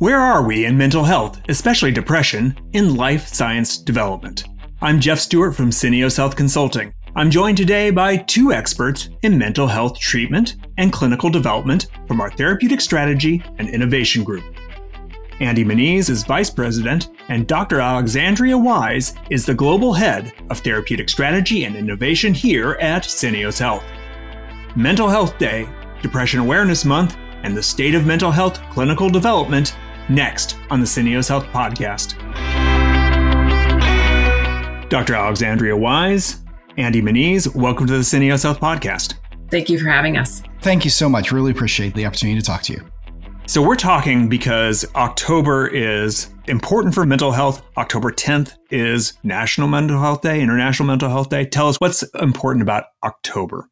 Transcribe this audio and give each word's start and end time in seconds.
Where 0.00 0.18
are 0.18 0.42
we 0.42 0.64
in 0.64 0.76
mental 0.76 1.04
health, 1.04 1.40
especially 1.48 1.92
depression, 1.92 2.58
in 2.72 2.96
life 2.96 3.28
science 3.28 3.78
development? 3.78 4.42
I'm 4.82 4.98
Jeff 4.98 5.20
Stewart 5.20 5.54
from 5.54 5.70
Syneos 5.70 6.16
Health 6.16 6.34
Consulting. 6.34 6.92
I'm 7.14 7.30
joined 7.30 7.58
today 7.58 7.90
by 7.90 8.16
two 8.16 8.52
experts 8.52 9.08
in 9.22 9.38
mental 9.38 9.68
health 9.68 9.96
treatment 10.00 10.56
and 10.78 10.92
clinical 10.92 11.30
development 11.30 11.86
from 12.08 12.20
our 12.20 12.32
Therapeutic 12.32 12.80
Strategy 12.80 13.40
and 13.58 13.68
Innovation 13.68 14.24
Group. 14.24 14.42
Andy 15.38 15.62
Moniz 15.62 16.08
is 16.10 16.24
Vice 16.24 16.50
President, 16.50 17.10
and 17.28 17.46
Dr. 17.46 17.78
Alexandria 17.78 18.58
Wise 18.58 19.14
is 19.30 19.46
the 19.46 19.54
Global 19.54 19.92
Head 19.92 20.32
of 20.50 20.58
Therapeutic 20.58 21.08
Strategy 21.08 21.66
and 21.66 21.76
Innovation 21.76 22.34
here 22.34 22.72
at 22.80 23.04
Syneos 23.04 23.60
Health. 23.60 23.84
Mental 24.74 25.08
Health 25.08 25.38
Day, 25.38 25.68
Depression 26.02 26.40
Awareness 26.40 26.84
Month, 26.84 27.16
and 27.44 27.56
the 27.56 27.62
state 27.62 27.94
of 27.94 28.04
mental 28.06 28.32
health 28.32 28.60
clinical 28.70 29.08
development 29.08 29.76
next 30.08 30.56
on 30.70 30.80
the 30.80 30.86
Syneos 30.86 31.28
Health 31.28 31.44
Podcast. 31.44 32.18
Dr. 34.88 35.14
Alexandria 35.14 35.76
Wise, 35.76 36.42
Andy 36.76 37.00
Moniz, 37.00 37.54
welcome 37.54 37.86
to 37.86 37.92
the 37.92 38.00
Syneos 38.00 38.42
Health 38.42 38.58
Podcast. 38.58 39.14
Thank 39.50 39.68
you 39.68 39.78
for 39.78 39.88
having 39.88 40.16
us. 40.16 40.42
Thank 40.62 40.84
you 40.84 40.90
so 40.90 41.08
much. 41.08 41.30
Really 41.30 41.52
appreciate 41.52 41.94
the 41.94 42.06
opportunity 42.06 42.40
to 42.40 42.44
talk 42.44 42.62
to 42.62 42.72
you. 42.72 42.84
So, 43.46 43.60
we're 43.60 43.76
talking 43.76 44.28
because 44.28 44.86
October 44.94 45.66
is 45.66 46.30
important 46.48 46.94
for 46.94 47.04
mental 47.04 47.30
health. 47.30 47.62
October 47.76 48.10
10th 48.10 48.56
is 48.70 49.12
National 49.22 49.68
Mental 49.68 50.00
Health 50.00 50.22
Day, 50.22 50.40
International 50.40 50.86
Mental 50.86 51.10
Health 51.10 51.28
Day. 51.28 51.44
Tell 51.44 51.68
us 51.68 51.76
what's 51.78 52.02
important 52.14 52.62
about 52.62 52.84
October. 53.02 53.68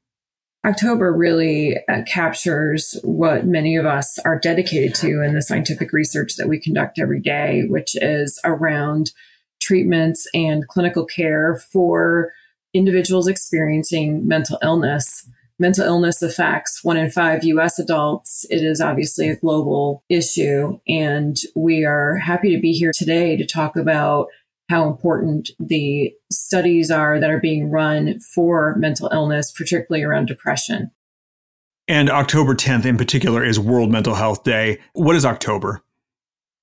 October 0.65 1.13
really 1.13 1.77
uh, 1.89 2.03
captures 2.07 2.97
what 3.03 3.45
many 3.45 3.77
of 3.77 3.85
us 3.85 4.19
are 4.21 4.39
dedicated 4.39 4.95
to 4.95 5.23
in 5.23 5.35
the 5.35 5.43
scientific 5.43 5.93
research 5.93 6.37
that 6.37 6.49
we 6.49 6.61
conduct 6.61 7.01
every 7.01 7.21
day, 7.21 7.65
which 7.69 7.97
is 7.97 8.41
around 8.45 9.11
treatments 9.61 10.27
and 10.33 10.69
clinical 10.69 11.05
care 11.05 11.57
for 11.73 12.33
individuals 12.73 13.27
experiencing 13.27 14.27
mental 14.27 14.59
illness 14.63 15.29
mental 15.63 15.87
illness 15.87 16.21
affects 16.23 16.83
one 16.83 16.97
in 16.97 17.11
five 17.11 17.45
US 17.45 17.79
adults. 17.79 18.45
It 18.51 18.63
is 18.63 18.81
obviously 18.81 19.29
a 19.29 19.37
global 19.37 20.05
issue. 20.09 20.81
And 20.89 21.37
we 21.55 21.85
are 21.85 22.17
happy 22.17 22.55
to 22.55 22.61
be 22.61 22.73
here 22.73 22.91
today 22.95 23.37
to 23.37 23.47
talk 23.47 23.77
about 23.77 24.27
how 24.73 24.89
important 24.89 25.51
the 25.59 26.15
studies 26.31 26.91
are 26.91 27.21
that 27.21 27.29
are 27.29 27.39
being 27.39 27.71
run 27.71 28.19
for 28.35 28.75
mental 28.77 29.11
illness, 29.13 29.53
particularly 29.53 30.03
around 30.03 30.27
depression. 30.27 30.91
And 31.87 32.09
October 32.09 32.55
10th 32.55 32.87
in 32.87 32.97
particular 32.97 33.45
is 33.45 33.61
World 33.61 33.91
Mental 33.91 34.15
Health 34.15 34.45
Day. 34.45 34.79
What 34.95 35.15
is 35.15 35.27
October? 35.27 35.83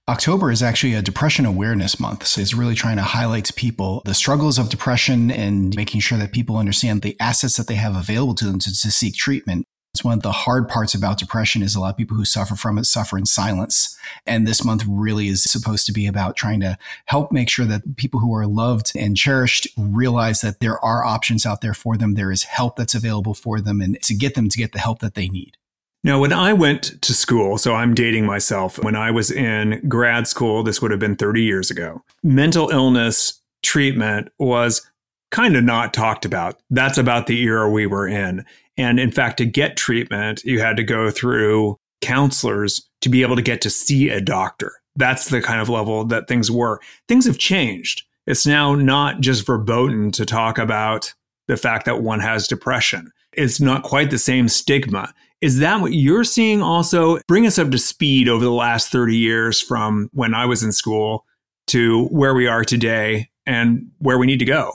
October 0.07 0.49
is 0.49 0.63
actually 0.63 0.95
a 0.95 1.03
depression 1.03 1.45
awareness 1.45 1.99
month. 1.99 2.25
So 2.25 2.41
it's 2.41 2.55
really 2.55 2.73
trying 2.73 2.97
to 2.97 3.03
highlight 3.03 3.45
to 3.45 3.53
people 3.53 4.01
the 4.05 4.15
struggles 4.15 4.57
of 4.57 4.69
depression 4.69 5.29
and 5.29 5.75
making 5.75 6.01
sure 6.01 6.17
that 6.17 6.31
people 6.31 6.57
understand 6.57 7.03
the 7.03 7.15
assets 7.19 7.57
that 7.57 7.67
they 7.67 7.75
have 7.75 7.95
available 7.95 8.33
to 8.35 8.45
them 8.45 8.57
to, 8.57 8.71
to 8.71 8.91
seek 8.91 9.13
treatment. 9.13 9.67
It's 9.99 10.03
one 10.05 10.13
of 10.13 10.23
the 10.23 10.31
hard 10.31 10.69
parts 10.69 10.93
about 10.93 11.17
depression 11.17 11.61
is 11.61 11.75
a 11.75 11.81
lot 11.81 11.89
of 11.89 11.97
people 11.97 12.15
who 12.15 12.23
suffer 12.23 12.55
from 12.55 12.77
it 12.77 12.85
suffer 12.85 13.17
in 13.17 13.25
silence. 13.25 13.99
And 14.25 14.47
this 14.47 14.63
month 14.63 14.85
really 14.87 15.27
is 15.27 15.43
supposed 15.43 15.85
to 15.87 15.91
be 15.91 16.07
about 16.07 16.37
trying 16.37 16.61
to 16.61 16.77
help 17.03 17.33
make 17.33 17.49
sure 17.49 17.65
that 17.65 17.97
people 17.97 18.21
who 18.21 18.33
are 18.33 18.47
loved 18.47 18.93
and 18.95 19.17
cherished 19.17 19.67
realize 19.77 20.39
that 20.39 20.61
there 20.61 20.79
are 20.79 21.03
options 21.03 21.45
out 21.45 21.59
there 21.59 21.73
for 21.73 21.97
them. 21.97 22.13
There 22.13 22.31
is 22.31 22.43
help 22.43 22.77
that's 22.77 22.95
available 22.95 23.33
for 23.33 23.59
them 23.59 23.81
and 23.81 24.01
to 24.03 24.15
get 24.15 24.35
them 24.35 24.47
to 24.47 24.57
get 24.57 24.71
the 24.71 24.79
help 24.79 24.99
that 24.99 25.15
they 25.15 25.27
need. 25.27 25.57
Now, 26.01 26.21
when 26.21 26.31
I 26.31 26.53
went 26.53 27.01
to 27.01 27.13
school, 27.13 27.57
so 27.57 27.75
I'm 27.75 27.93
dating 27.93 28.25
myself, 28.25 28.81
when 28.81 28.95
I 28.95 29.11
was 29.11 29.29
in 29.29 29.85
grad 29.89 30.29
school, 30.29 30.63
this 30.63 30.81
would 30.81 30.91
have 30.91 31.01
been 31.01 31.17
30 31.17 31.43
years 31.43 31.69
ago, 31.69 32.01
mental 32.23 32.69
illness 32.69 33.41
treatment 33.63 34.29
was 34.39 34.88
kind 35.31 35.55
of 35.55 35.63
not 35.63 35.93
talked 35.93 36.25
about. 36.25 36.61
That's 36.69 36.97
about 36.97 37.27
the 37.27 37.39
era 37.41 37.69
we 37.69 37.87
were 37.87 38.07
in. 38.07 38.45
And 38.77 38.99
in 38.99 39.11
fact, 39.11 39.37
to 39.37 39.45
get 39.45 39.77
treatment, 39.77 40.43
you 40.43 40.59
had 40.59 40.77
to 40.77 40.83
go 40.83 41.11
through 41.11 41.77
counselors 42.01 42.87
to 43.01 43.09
be 43.09 43.21
able 43.21 43.35
to 43.35 43.41
get 43.41 43.61
to 43.61 43.69
see 43.69 44.09
a 44.09 44.21
doctor. 44.21 44.73
That's 44.95 45.29
the 45.29 45.41
kind 45.41 45.61
of 45.61 45.69
level 45.69 46.05
that 46.05 46.27
things 46.27 46.49
were. 46.49 46.79
Things 47.07 47.25
have 47.25 47.37
changed. 47.37 48.03
It's 48.25 48.45
now 48.45 48.75
not 48.75 49.21
just 49.21 49.45
verboten 49.45 50.11
to 50.11 50.25
talk 50.25 50.57
about 50.57 51.13
the 51.47 51.57
fact 51.57 51.85
that 51.85 52.01
one 52.01 52.19
has 52.19 52.47
depression. 52.47 53.11
It's 53.33 53.59
not 53.59 53.83
quite 53.83 54.11
the 54.11 54.19
same 54.19 54.47
stigma. 54.47 55.13
Is 55.41 55.59
that 55.59 55.81
what 55.81 55.93
you're 55.93 56.23
seeing 56.23 56.61
also? 56.61 57.19
Bring 57.27 57.47
us 57.47 57.57
up 57.57 57.71
to 57.71 57.77
speed 57.77 58.27
over 58.27 58.43
the 58.43 58.51
last 58.51 58.91
30 58.91 59.15
years 59.15 59.61
from 59.61 60.09
when 60.13 60.33
I 60.33 60.45
was 60.45 60.63
in 60.63 60.71
school 60.71 61.25
to 61.67 62.07
where 62.07 62.33
we 62.33 62.47
are 62.47 62.63
today 62.63 63.29
and 63.45 63.89
where 63.99 64.17
we 64.17 64.25
need 64.25 64.39
to 64.39 64.45
go. 64.45 64.73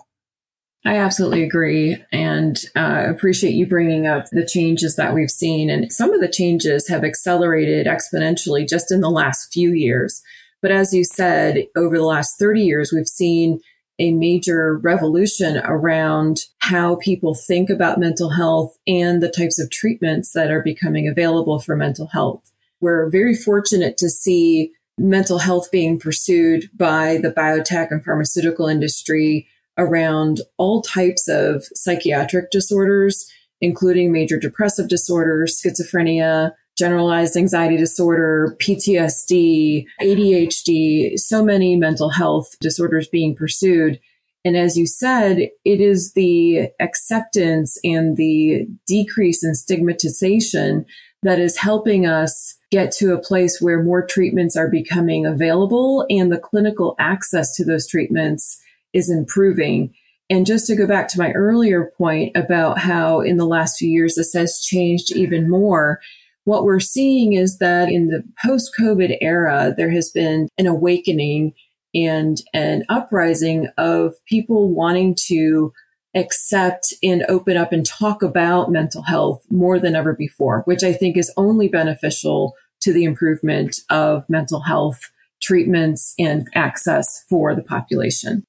I 0.87 0.97
absolutely 0.97 1.43
agree 1.43 1.97
and 2.13 2.59
uh, 2.77 3.07
appreciate 3.09 3.55
you 3.55 3.67
bringing 3.67 4.07
up 4.07 4.27
the 4.31 4.47
changes 4.47 4.97
that 4.97 5.15
we've 5.15 5.31
seen. 5.31 5.71
And 5.71 5.91
some 5.91 6.13
of 6.13 6.21
the 6.21 6.29
changes 6.29 6.89
have 6.89 7.05
accelerated 7.05 7.87
exponentially 7.87 8.69
just 8.69 8.93
in 8.93 9.01
the 9.01 9.11
last 9.11 9.51
few 9.53 9.73
years. 9.73 10.23
But 10.61 10.73
as 10.73 10.93
you 10.93 11.05
said, 11.05 11.67
over 11.75 11.97
the 11.97 12.05
last 12.05 12.39
30 12.39 12.63
years, 12.63 12.93
we've 12.93 13.09
seen 13.09 13.61
a 13.99 14.13
major 14.13 14.77
revolution 14.79 15.59
around 15.65 16.41
how 16.59 16.97
people 16.97 17.35
think 17.35 17.71
about 17.71 18.01
mental 18.01 18.31
health 18.31 18.77
and 18.87 19.23
the 19.23 19.31
types 19.31 19.59
of 19.59 19.71
treatments 19.71 20.33
that 20.33 20.51
are 20.51 20.63
becoming 20.63 21.09
available 21.09 21.61
for 21.61 21.77
mental 21.77 22.09
health. 22.09 22.51
We're 22.81 23.09
very 23.09 23.35
fortunate 23.35 23.97
to 23.99 24.11
see 24.11 24.73
mental 24.99 25.39
health 25.39 25.71
being 25.71 25.99
pursued 25.99 26.69
by 26.77 27.19
the 27.23 27.31
biotech 27.31 27.91
and 27.91 28.05
pharmaceutical 28.05 28.67
industry 28.67 29.49
around 29.79 30.41
all 30.57 30.83
types 30.83 31.29
of 31.29 31.65
psychiatric 31.75 32.51
disorders, 32.51 33.31
including 33.61 34.13
major 34.13 34.39
depressive 34.39 34.89
disorder, 34.89 35.47
schizophrenia, 35.47 36.53
generalized 36.77 37.37
anxiety 37.37 37.77
disorder, 37.77 38.57
PTSD, 38.61 39.87
ADHD, 40.01 41.19
so 41.19 41.45
many 41.45 41.77
mental 41.77 42.11
health 42.11 42.57
disorders 42.61 43.09
being 43.09 43.35
pursued. 43.35 44.01
And 44.45 44.57
as 44.57 44.77
you 44.77 44.87
said, 44.87 45.39
it 45.65 45.81
is 45.81 46.13
the 46.13 46.69
acceptance 46.81 47.79
and 47.83 48.17
the 48.17 48.67
decrease 48.87 49.43
in 49.43 49.55
stigmatization 49.55 50.85
that 51.23 51.39
is 51.39 51.57
helping 51.57 52.07
us 52.07 52.57
get 52.71 52.93
to 52.93 53.15
a 53.15 53.21
place 53.21 53.59
where 53.61 53.83
more 53.83 54.05
treatments 54.05 54.57
are 54.57 54.69
becoming 54.69 55.25
available 55.25 56.05
and 56.11 56.31
the 56.31 56.39
clinical 56.39 56.95
access 56.99 57.55
to 57.57 57.65
those 57.65 57.89
treatments 57.89 58.61
is 58.95 59.11
improving. 59.11 59.93
And 60.31 60.47
just 60.47 60.67
to 60.69 60.77
go 60.77 60.87
back 60.87 61.09
to 61.09 61.19
my 61.19 61.33
earlier 61.33 61.93
point 61.99 62.35
about 62.35 62.79
how 62.79 63.21
in 63.21 63.37
the 63.37 63.45
last 63.45 63.77
few 63.77 63.91
years 63.91 64.15
this 64.15 64.33
has 64.33 64.61
changed 64.61 65.15
even 65.15 65.51
more, 65.51 66.01
what 66.45 66.65
we're 66.65 66.81
seeing 66.81 67.35
is 67.35 67.59
that 67.59 67.91
in 67.91 68.09
the 68.09 68.25
post 68.45 68.73
COVID 68.79 69.19
era, 69.21 69.75
there 69.77 69.91
has 69.91 70.11
been 70.11 70.49
an 70.57 70.67
awakening 70.67 71.53
and 71.95 72.39
an 72.53 72.85
uprising 72.89 73.69
of 73.77 74.15
people 74.27 74.73
wanting 74.73 75.17
to 75.27 75.73
accept 76.15 76.93
and 77.03 77.25
open 77.29 77.57
up 77.57 77.73
and 77.73 77.85
talk 77.85 78.23
about 78.23 78.71
mental 78.71 79.03
health 79.03 79.45
more 79.51 79.79
than 79.79 79.97
ever 79.97 80.15
before, 80.15 80.63
which 80.65 80.83
I 80.83 80.93
think 80.93 81.17
is 81.17 81.33
only 81.37 81.69
beneficial 81.69 82.55
to 82.83 82.93
the 82.93 83.05
improvement 83.05 83.77
of 83.91 84.29
mental 84.29 84.61
health 84.61 85.01
treatments 85.43 86.15
and 86.19 86.47
access 86.55 87.25
for 87.29 87.55
the 87.55 87.63
population. 87.63 88.45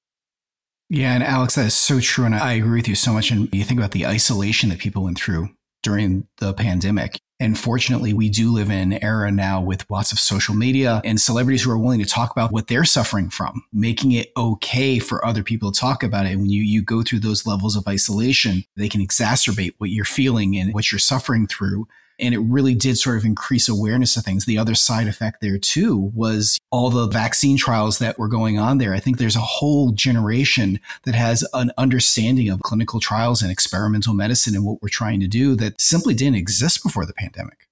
Yeah, 0.89 1.13
and 1.13 1.23
Alex, 1.23 1.55
that 1.55 1.65
is 1.65 1.75
so 1.75 1.99
true. 1.99 2.25
And 2.25 2.35
I 2.35 2.53
agree 2.53 2.79
with 2.79 2.87
you 2.87 2.95
so 2.95 3.13
much. 3.13 3.31
And 3.31 3.51
you 3.53 3.63
think 3.63 3.79
about 3.79 3.91
the 3.91 4.05
isolation 4.05 4.69
that 4.69 4.79
people 4.79 5.03
went 5.03 5.17
through 5.17 5.49
during 5.81 6.27
the 6.37 6.53
pandemic. 6.53 7.19
And 7.39 7.59
fortunately, 7.59 8.13
we 8.13 8.29
do 8.29 8.51
live 8.51 8.69
in 8.69 8.93
an 8.93 9.03
era 9.03 9.29
now 9.29 9.61
with 9.61 9.85
lots 9.89 10.13
of 10.13 10.19
social 10.19 10.55
media 10.55 11.01
and 11.03 11.19
celebrities 11.19 11.63
who 11.63 11.71
are 11.71 11.77
willing 11.77 11.99
to 11.99 12.05
talk 12.05 12.31
about 12.31 12.51
what 12.51 12.67
they're 12.67 12.85
suffering 12.85 13.29
from, 13.29 13.63
making 13.73 14.13
it 14.13 14.31
okay 14.37 14.99
for 14.99 15.25
other 15.25 15.43
people 15.43 15.71
to 15.71 15.79
talk 15.79 16.01
about 16.01 16.27
it. 16.27 16.37
When 16.37 16.49
you, 16.49 16.61
you 16.61 16.81
go 16.81 17.01
through 17.03 17.19
those 17.19 17.45
levels 17.45 17.75
of 17.75 17.87
isolation, 17.87 18.63
they 18.77 18.87
can 18.87 19.01
exacerbate 19.01 19.73
what 19.79 19.89
you're 19.89 20.05
feeling 20.05 20.55
and 20.55 20.73
what 20.73 20.91
you're 20.91 20.99
suffering 20.99 21.45
through. 21.45 21.87
And 22.19 22.33
it 22.33 22.39
really 22.39 22.75
did 22.75 22.97
sort 22.97 23.17
of 23.17 23.25
increase 23.25 23.67
awareness 23.67 24.15
of 24.17 24.23
things. 24.23 24.45
The 24.45 24.57
other 24.57 24.75
side 24.75 25.07
effect 25.07 25.41
there 25.41 25.57
too 25.57 26.11
was 26.13 26.57
all 26.71 26.89
the 26.89 27.07
vaccine 27.07 27.57
trials 27.57 27.99
that 27.99 28.17
were 28.17 28.27
going 28.27 28.57
on 28.57 28.77
there. 28.77 28.93
I 28.93 28.99
think 28.99 29.17
there's 29.17 29.35
a 29.35 29.41
whole 29.41 29.91
generation 29.91 30.79
that 31.03 31.15
has 31.15 31.45
an 31.53 31.71
understanding 31.77 32.49
of 32.49 32.61
clinical 32.61 32.99
trials 32.99 33.41
and 33.41 33.51
experimental 33.51 34.13
medicine 34.13 34.55
and 34.55 34.65
what 34.65 34.81
we're 34.81 34.89
trying 34.89 35.19
to 35.19 35.27
do 35.27 35.55
that 35.55 35.79
simply 35.79 36.13
didn't 36.13 36.37
exist 36.37 36.83
before 36.83 37.05
the 37.05 37.13
pandemic. 37.13 37.67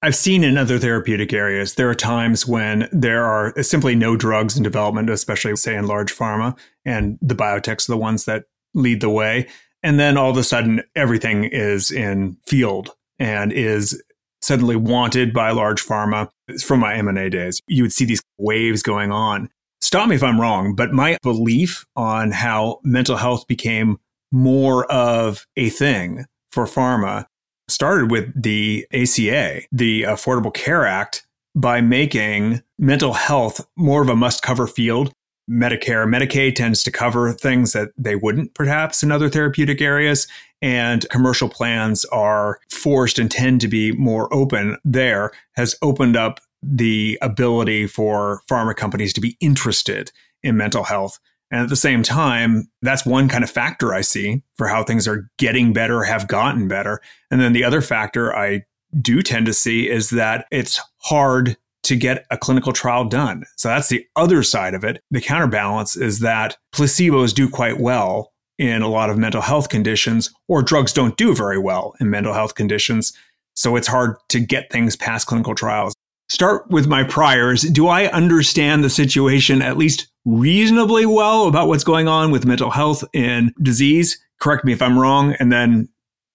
I've 0.00 0.14
seen 0.14 0.44
in 0.44 0.56
other 0.56 0.78
therapeutic 0.78 1.32
areas, 1.32 1.74
there 1.74 1.90
are 1.90 1.94
times 1.94 2.46
when 2.46 2.88
there 2.92 3.24
are 3.24 3.60
simply 3.64 3.96
no 3.96 4.16
drugs 4.16 4.56
in 4.56 4.62
development, 4.62 5.10
especially, 5.10 5.56
say, 5.56 5.74
in 5.74 5.88
large 5.88 6.14
pharma, 6.14 6.56
and 6.84 7.18
the 7.20 7.34
biotechs 7.34 7.88
are 7.88 7.92
the 7.92 7.98
ones 7.98 8.24
that 8.26 8.44
lead 8.74 9.00
the 9.00 9.10
way. 9.10 9.48
And 9.82 9.98
then 9.98 10.16
all 10.16 10.30
of 10.30 10.36
a 10.36 10.44
sudden, 10.44 10.82
everything 10.94 11.44
is 11.44 11.90
in 11.90 12.36
field 12.46 12.94
and 13.18 13.52
is 13.52 14.02
suddenly 14.40 14.76
wanted 14.76 15.32
by 15.32 15.50
large 15.50 15.84
pharma. 15.84 16.28
It's 16.46 16.62
from 16.62 16.80
my 16.80 16.94
M&A 16.94 17.28
days. 17.28 17.60
You 17.66 17.82
would 17.82 17.92
see 17.92 18.04
these 18.04 18.22
waves 18.38 18.82
going 18.82 19.10
on. 19.10 19.50
Stop 19.80 20.08
me 20.08 20.16
if 20.16 20.22
I'm 20.22 20.40
wrong, 20.40 20.74
but 20.74 20.92
my 20.92 21.16
belief 21.22 21.84
on 21.96 22.32
how 22.32 22.80
mental 22.82 23.16
health 23.16 23.46
became 23.46 23.98
more 24.32 24.90
of 24.90 25.46
a 25.56 25.70
thing 25.70 26.24
for 26.52 26.66
pharma 26.66 27.26
started 27.68 28.10
with 28.10 28.30
the 28.40 28.86
ACA, 28.92 29.62
the 29.70 30.02
Affordable 30.02 30.52
Care 30.52 30.86
Act, 30.86 31.26
by 31.54 31.80
making 31.80 32.62
mental 32.78 33.12
health 33.12 33.66
more 33.76 34.02
of 34.02 34.08
a 34.08 34.16
must 34.16 34.42
cover 34.42 34.66
field. 34.66 35.12
Medicare, 35.50 36.06
Medicaid 36.06 36.54
tends 36.54 36.82
to 36.82 36.90
cover 36.90 37.32
things 37.32 37.72
that 37.72 37.90
they 37.96 38.14
wouldn't 38.14 38.54
perhaps 38.54 39.02
in 39.02 39.10
other 39.10 39.28
therapeutic 39.28 39.80
areas. 39.80 40.26
And 40.60 41.08
commercial 41.10 41.48
plans 41.48 42.04
are 42.06 42.58
forced 42.70 43.18
and 43.18 43.30
tend 43.30 43.60
to 43.60 43.68
be 43.68 43.92
more 43.92 44.32
open 44.34 44.76
there, 44.84 45.32
has 45.54 45.76
opened 45.82 46.16
up 46.16 46.40
the 46.62 47.18
ability 47.22 47.86
for 47.86 48.42
pharma 48.50 48.74
companies 48.74 49.12
to 49.12 49.20
be 49.20 49.36
interested 49.40 50.10
in 50.42 50.56
mental 50.56 50.84
health. 50.84 51.18
And 51.50 51.62
at 51.62 51.68
the 51.68 51.76
same 51.76 52.02
time, 52.02 52.68
that's 52.82 53.06
one 53.06 53.28
kind 53.28 53.42
of 53.42 53.50
factor 53.50 53.94
I 53.94 54.02
see 54.02 54.42
for 54.56 54.68
how 54.68 54.84
things 54.84 55.08
are 55.08 55.30
getting 55.38 55.72
better, 55.72 56.02
have 56.02 56.28
gotten 56.28 56.68
better. 56.68 57.00
And 57.30 57.40
then 57.40 57.52
the 57.52 57.64
other 57.64 57.80
factor 57.80 58.36
I 58.36 58.64
do 59.00 59.22
tend 59.22 59.46
to 59.46 59.54
see 59.54 59.88
is 59.88 60.10
that 60.10 60.46
it's 60.50 60.80
hard 60.98 61.56
to 61.84 61.96
get 61.96 62.26
a 62.30 62.36
clinical 62.36 62.72
trial 62.72 63.04
done. 63.04 63.44
So 63.56 63.68
that's 63.68 63.88
the 63.88 64.04
other 64.16 64.42
side 64.42 64.74
of 64.74 64.84
it. 64.84 65.02
The 65.10 65.20
counterbalance 65.20 65.96
is 65.96 66.20
that 66.20 66.58
placebos 66.74 67.34
do 67.34 67.48
quite 67.48 67.80
well 67.80 68.32
in 68.58 68.82
a 68.82 68.88
lot 68.88 69.10
of 69.10 69.18
mental 69.18 69.40
health 69.40 69.68
conditions, 69.68 70.32
or 70.48 70.62
drugs 70.62 70.92
don't 70.92 71.16
do 71.16 71.34
very 71.34 71.58
well 71.58 71.94
in 72.00 72.10
mental 72.10 72.34
health 72.34 72.54
conditions. 72.54 73.12
So 73.54 73.76
it's 73.76 73.88
hard 73.88 74.16
to 74.28 74.40
get 74.40 74.70
things 74.70 74.96
past 74.96 75.26
clinical 75.26 75.54
trials 75.54 75.94
start 76.28 76.68
with 76.70 76.86
my 76.86 77.04
priors. 77.04 77.62
Do 77.62 77.88
I 77.88 78.06
understand 78.06 78.84
the 78.84 78.90
situation 78.90 79.62
at 79.62 79.78
least 79.78 80.08
reasonably 80.24 81.06
well 81.06 81.46
about 81.48 81.68
what's 81.68 81.84
going 81.84 82.08
on 82.08 82.30
with 82.30 82.46
mental 82.46 82.70
health 82.70 83.04
and 83.14 83.52
disease? 83.62 84.18
Correct 84.40 84.64
me 84.64 84.72
if 84.72 84.82
I'm 84.82 84.98
wrong, 84.98 85.34
and 85.40 85.50
then 85.50 85.88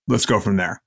let's 0.07 0.25
go 0.25 0.39
from 0.39 0.57
there. 0.57 0.81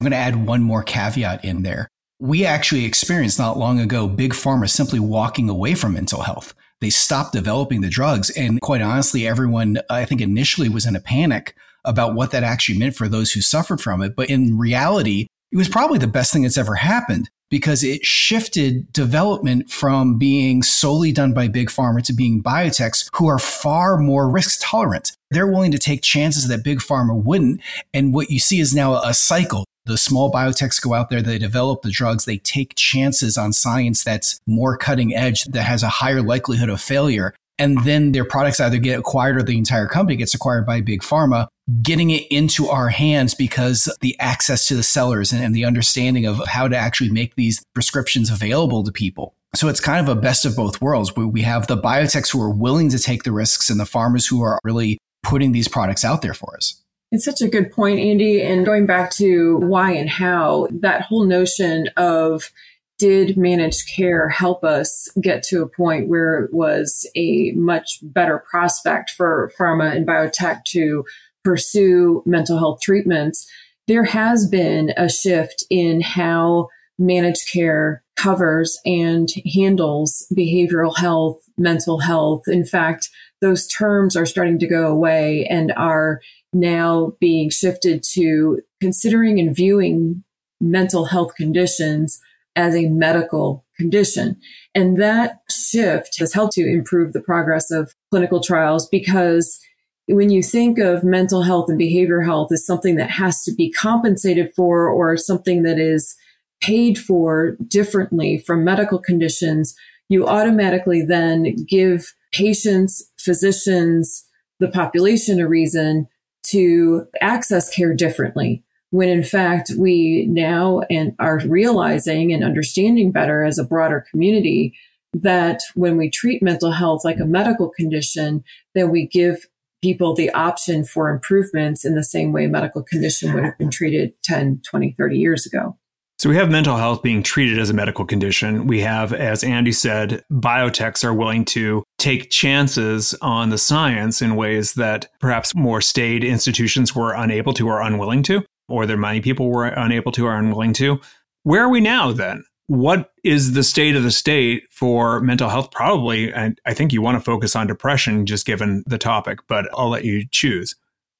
I'm 0.00 0.04
going 0.04 0.12
to 0.12 0.16
add 0.16 0.46
one 0.46 0.62
more 0.62 0.82
caveat 0.82 1.44
in 1.44 1.62
there. 1.62 1.88
We 2.20 2.44
actually 2.44 2.84
experienced 2.84 3.38
not 3.38 3.58
long 3.58 3.80
ago 3.80 4.06
big 4.06 4.32
pharma 4.32 4.68
simply 4.68 5.00
walking 5.00 5.48
away 5.48 5.74
from 5.74 5.94
mental 5.94 6.22
health. 6.22 6.54
They 6.84 6.90
stopped 6.90 7.32
developing 7.32 7.80
the 7.80 7.88
drugs. 7.88 8.28
And 8.28 8.60
quite 8.60 8.82
honestly, 8.82 9.26
everyone, 9.26 9.78
I 9.88 10.04
think 10.04 10.20
initially 10.20 10.68
was 10.68 10.84
in 10.84 10.94
a 10.94 11.00
panic 11.00 11.56
about 11.82 12.14
what 12.14 12.30
that 12.32 12.44
actually 12.44 12.76
meant 12.76 12.94
for 12.94 13.08
those 13.08 13.32
who 13.32 13.40
suffered 13.40 13.80
from 13.80 14.02
it. 14.02 14.14
But 14.14 14.28
in 14.28 14.58
reality, 14.58 15.28
it 15.50 15.56
was 15.56 15.66
probably 15.66 15.96
the 15.96 16.06
best 16.06 16.30
thing 16.30 16.42
that's 16.42 16.58
ever 16.58 16.74
happened 16.74 17.30
because 17.48 17.82
it 17.82 18.04
shifted 18.04 18.92
development 18.92 19.70
from 19.70 20.18
being 20.18 20.62
solely 20.62 21.10
done 21.10 21.32
by 21.32 21.48
big 21.48 21.70
pharma 21.70 22.02
to 22.02 22.12
being 22.12 22.42
biotechs 22.42 23.08
who 23.14 23.28
are 23.28 23.38
far 23.38 23.96
more 23.96 24.28
risk 24.28 24.58
tolerant. 24.60 25.12
They're 25.30 25.46
willing 25.46 25.72
to 25.72 25.78
take 25.78 26.02
chances 26.02 26.48
that 26.48 26.64
big 26.64 26.80
pharma 26.80 27.16
wouldn't. 27.16 27.62
And 27.94 28.12
what 28.12 28.28
you 28.28 28.38
see 28.38 28.60
is 28.60 28.74
now 28.74 28.96
a 28.96 29.14
cycle. 29.14 29.64
The 29.86 29.98
small 29.98 30.32
biotechs 30.32 30.80
go 30.80 30.94
out 30.94 31.10
there, 31.10 31.22
they 31.22 31.38
develop 31.38 31.82
the 31.82 31.90
drugs, 31.90 32.24
they 32.24 32.38
take 32.38 32.74
chances 32.74 33.36
on 33.36 33.52
science 33.52 34.02
that's 34.02 34.40
more 34.46 34.76
cutting 34.76 35.14
edge, 35.14 35.44
that 35.44 35.62
has 35.62 35.82
a 35.82 35.88
higher 35.88 36.22
likelihood 36.22 36.70
of 36.70 36.80
failure 36.80 37.34
and 37.58 37.84
then 37.84 38.12
their 38.12 38.24
products 38.24 38.60
either 38.60 38.78
get 38.78 38.98
acquired 38.98 39.36
or 39.36 39.42
the 39.42 39.56
entire 39.56 39.86
company 39.86 40.16
gets 40.16 40.34
acquired 40.34 40.66
by 40.66 40.80
big 40.80 41.02
pharma 41.02 41.46
getting 41.82 42.10
it 42.10 42.26
into 42.30 42.68
our 42.68 42.88
hands 42.88 43.34
because 43.34 43.88
the 44.00 44.18
access 44.20 44.66
to 44.68 44.74
the 44.74 44.82
sellers 44.82 45.32
and, 45.32 45.42
and, 45.42 45.54
the 45.54 45.64
understanding 45.64 46.26
of 46.26 46.46
how 46.46 46.68
to 46.68 46.76
actually 46.76 47.10
make 47.10 47.34
these 47.36 47.64
prescriptions 47.74 48.28
available 48.28 48.84
to 48.84 48.92
people. 48.92 49.34
So 49.54 49.68
it's 49.68 49.80
kind 49.80 50.06
of 50.06 50.14
a 50.14 50.20
best 50.20 50.44
of 50.44 50.56
both 50.56 50.82
worlds 50.82 51.16
where 51.16 51.26
we 51.26 51.42
have 51.42 51.66
the 51.66 51.78
biotechs 51.78 52.30
who 52.30 52.42
are 52.42 52.50
willing 52.50 52.90
to 52.90 52.98
take 52.98 53.22
the 53.22 53.32
risks 53.32 53.70
and 53.70 53.80
the 53.80 53.84
pharmas 53.84 54.28
who 54.28 54.42
are 54.42 54.58
really 54.62 54.98
putting 55.22 55.52
these 55.52 55.68
products 55.68 56.04
out 56.04 56.20
there 56.20 56.34
for 56.34 56.54
us 56.56 56.83
it's 57.14 57.24
such 57.24 57.40
a 57.40 57.48
good 57.48 57.70
point 57.70 58.00
andy 58.00 58.42
and 58.42 58.66
going 58.66 58.86
back 58.86 59.10
to 59.10 59.58
why 59.58 59.92
and 59.92 60.10
how 60.10 60.66
that 60.70 61.02
whole 61.02 61.24
notion 61.24 61.88
of 61.96 62.50
did 62.98 63.36
managed 63.36 63.88
care 63.88 64.28
help 64.28 64.62
us 64.62 65.08
get 65.20 65.42
to 65.42 65.62
a 65.62 65.68
point 65.68 66.08
where 66.08 66.40
it 66.40 66.54
was 66.54 67.08
a 67.16 67.50
much 67.52 67.98
better 68.02 68.38
prospect 68.50 69.10
for 69.10 69.52
pharma 69.58 69.94
and 69.94 70.06
biotech 70.06 70.62
to 70.64 71.04
pursue 71.42 72.22
mental 72.24 72.56
health 72.56 72.80
treatments? 72.80 73.50
There 73.88 74.04
has 74.04 74.48
been 74.48 74.94
a 74.96 75.08
shift 75.08 75.64
in 75.70 76.00
how 76.00 76.68
managed 76.96 77.52
care 77.52 78.03
covers 78.16 78.78
and 78.84 79.28
handles 79.54 80.26
behavioral 80.34 80.96
health, 80.96 81.40
mental 81.56 82.00
health. 82.00 82.42
In 82.46 82.64
fact, 82.64 83.10
those 83.40 83.66
terms 83.66 84.16
are 84.16 84.26
starting 84.26 84.58
to 84.58 84.66
go 84.66 84.86
away 84.86 85.46
and 85.50 85.72
are 85.76 86.20
now 86.52 87.12
being 87.20 87.50
shifted 87.50 88.02
to 88.12 88.60
considering 88.80 89.38
and 89.38 89.54
viewing 89.54 90.24
mental 90.60 91.06
health 91.06 91.34
conditions 91.34 92.20
as 92.56 92.74
a 92.74 92.88
medical 92.88 93.64
condition. 93.76 94.36
And 94.74 95.00
that 95.02 95.40
shift 95.50 96.18
has 96.18 96.32
helped 96.32 96.54
to 96.54 96.66
improve 96.66 97.12
the 97.12 97.20
progress 97.20 97.70
of 97.70 97.92
clinical 98.10 98.40
trials 98.40 98.88
because 98.88 99.60
when 100.06 100.30
you 100.30 100.42
think 100.42 100.78
of 100.78 101.02
mental 101.02 101.42
health 101.42 101.68
and 101.68 101.80
behavioral 101.80 102.24
health 102.24 102.52
as 102.52 102.64
something 102.64 102.96
that 102.96 103.10
has 103.10 103.42
to 103.42 103.52
be 103.52 103.72
compensated 103.72 104.52
for 104.54 104.88
or 104.88 105.16
something 105.16 105.62
that 105.62 105.78
is 105.78 106.14
paid 106.60 106.98
for 106.98 107.56
differently 107.66 108.38
from 108.38 108.64
medical 108.64 108.98
conditions, 108.98 109.74
you 110.08 110.26
automatically 110.26 111.02
then 111.02 111.54
give 111.68 112.14
patients, 112.32 113.04
physicians, 113.18 114.24
the 114.60 114.68
population 114.68 115.40
a 115.40 115.48
reason 115.48 116.06
to 116.44 117.06
access 117.20 117.74
care 117.74 117.94
differently 117.94 118.62
when 118.90 119.08
in 119.08 119.24
fact 119.24 119.72
we 119.76 120.24
now 120.26 120.82
and 120.88 121.16
are 121.18 121.40
realizing 121.46 122.32
and 122.32 122.44
understanding 122.44 123.10
better 123.10 123.42
as 123.42 123.58
a 123.58 123.64
broader 123.64 124.04
community 124.08 124.72
that 125.12 125.60
when 125.74 125.96
we 125.96 126.08
treat 126.08 126.42
mental 126.42 126.70
health 126.70 127.04
like 127.04 127.18
a 127.18 127.24
medical 127.24 127.68
condition, 127.70 128.44
then 128.74 128.90
we 128.90 129.06
give 129.06 129.46
people 129.82 130.14
the 130.14 130.30
option 130.30 130.84
for 130.84 131.10
improvements 131.10 131.84
in 131.84 131.94
the 131.94 132.04
same 132.04 132.32
way 132.32 132.46
medical 132.46 132.82
condition 132.82 133.34
would 133.34 133.44
have 133.44 133.58
been 133.58 133.70
treated 133.70 134.12
10, 134.22 134.62
20, 134.64 134.94
30 134.96 135.18
years 135.18 135.44
ago. 135.44 135.76
So 136.24 136.30
we 136.30 136.36
have 136.36 136.50
mental 136.50 136.78
health 136.78 137.02
being 137.02 137.22
treated 137.22 137.58
as 137.58 137.68
a 137.68 137.74
medical 137.74 138.06
condition. 138.06 138.66
We 138.66 138.80
have, 138.80 139.12
as 139.12 139.44
Andy 139.44 139.72
said, 139.72 140.24
biotechs 140.32 141.04
are 141.04 141.12
willing 141.12 141.44
to 141.44 141.84
take 141.98 142.30
chances 142.30 143.14
on 143.20 143.50
the 143.50 143.58
science 143.58 144.22
in 144.22 144.34
ways 144.34 144.72
that 144.72 145.10
perhaps 145.20 145.54
more 145.54 145.82
staid 145.82 146.24
institutions 146.24 146.96
were 146.96 147.12
unable 147.12 147.52
to 147.52 147.68
or 147.68 147.82
unwilling 147.82 148.22
to 148.22 148.42
or 148.70 148.86
their 148.86 148.96
money 148.96 149.20
people 149.20 149.50
were 149.50 149.66
unable 149.66 150.12
to 150.12 150.24
or 150.24 150.34
unwilling 150.34 150.72
to. 150.72 150.98
Where 151.42 151.62
are 151.62 151.68
we 151.68 151.82
now 151.82 152.10
then? 152.10 152.42
What 152.68 153.10
is 153.22 153.52
the 153.52 153.62
state 153.62 153.94
of 153.94 154.02
the 154.02 154.10
state 154.10 154.62
for 154.70 155.20
mental 155.20 155.50
health? 155.50 155.72
Probably, 155.72 156.32
and 156.32 156.58
I 156.64 156.72
think 156.72 156.94
you 156.94 157.02
want 157.02 157.18
to 157.18 157.20
focus 157.22 157.54
on 157.54 157.66
depression 157.66 158.24
just 158.24 158.46
given 158.46 158.82
the 158.86 158.96
topic, 158.96 159.40
but 159.46 159.68
I'll 159.74 159.90
let 159.90 160.06
you 160.06 160.24
choose. 160.30 160.74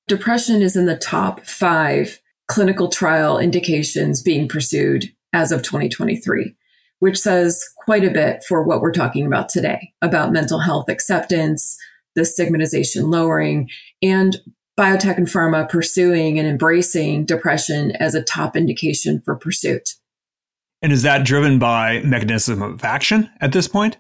Depression 0.09 0.63
is 0.63 0.77
in 0.77 0.87
the 0.87 0.97
top 0.97 1.45
five 1.45 2.23
clinical 2.49 2.89
trial 2.89 3.39
indications 3.39 4.23
being 4.23 4.49
pursued 4.49 5.07
as 5.33 5.51
of 5.51 5.63
2023, 5.63 6.55
which 7.01 7.19
says 7.19 7.65
quite 7.85 8.05
a 8.05 8.11
bit 8.11 8.45
for 8.47 8.63
what 8.63 8.81
we're 8.81 8.93
talking 8.93 9.27
about 9.27 9.49
today 9.49 9.93
about 10.03 10.33
mental 10.33 10.61
health 10.61 10.89
acceptance, 10.89 11.77
the 12.15 12.25
stigmatization 12.25 13.11
lowering, 13.11 13.69
and 14.03 14.37
biotech 14.79 15.17
and 15.17 15.29
pharma 15.29 15.69
pursuing 15.69 16.39
and 16.39 16.49
embracing 16.49 17.25
depression 17.25 17.93
as 17.97 18.15
a 18.15 18.23
top 18.23 18.57
indication 18.57 19.21
for 19.21 19.37
pursuit. 19.37 19.95
And 20.83 20.93
is 20.93 21.03
that 21.03 21.25
driven 21.25 21.59
by 21.59 22.01
mechanism 22.01 22.61
of 22.61 22.85
action 22.85 23.31
at 23.41 23.53
this 23.53 23.69
point? 23.69 23.97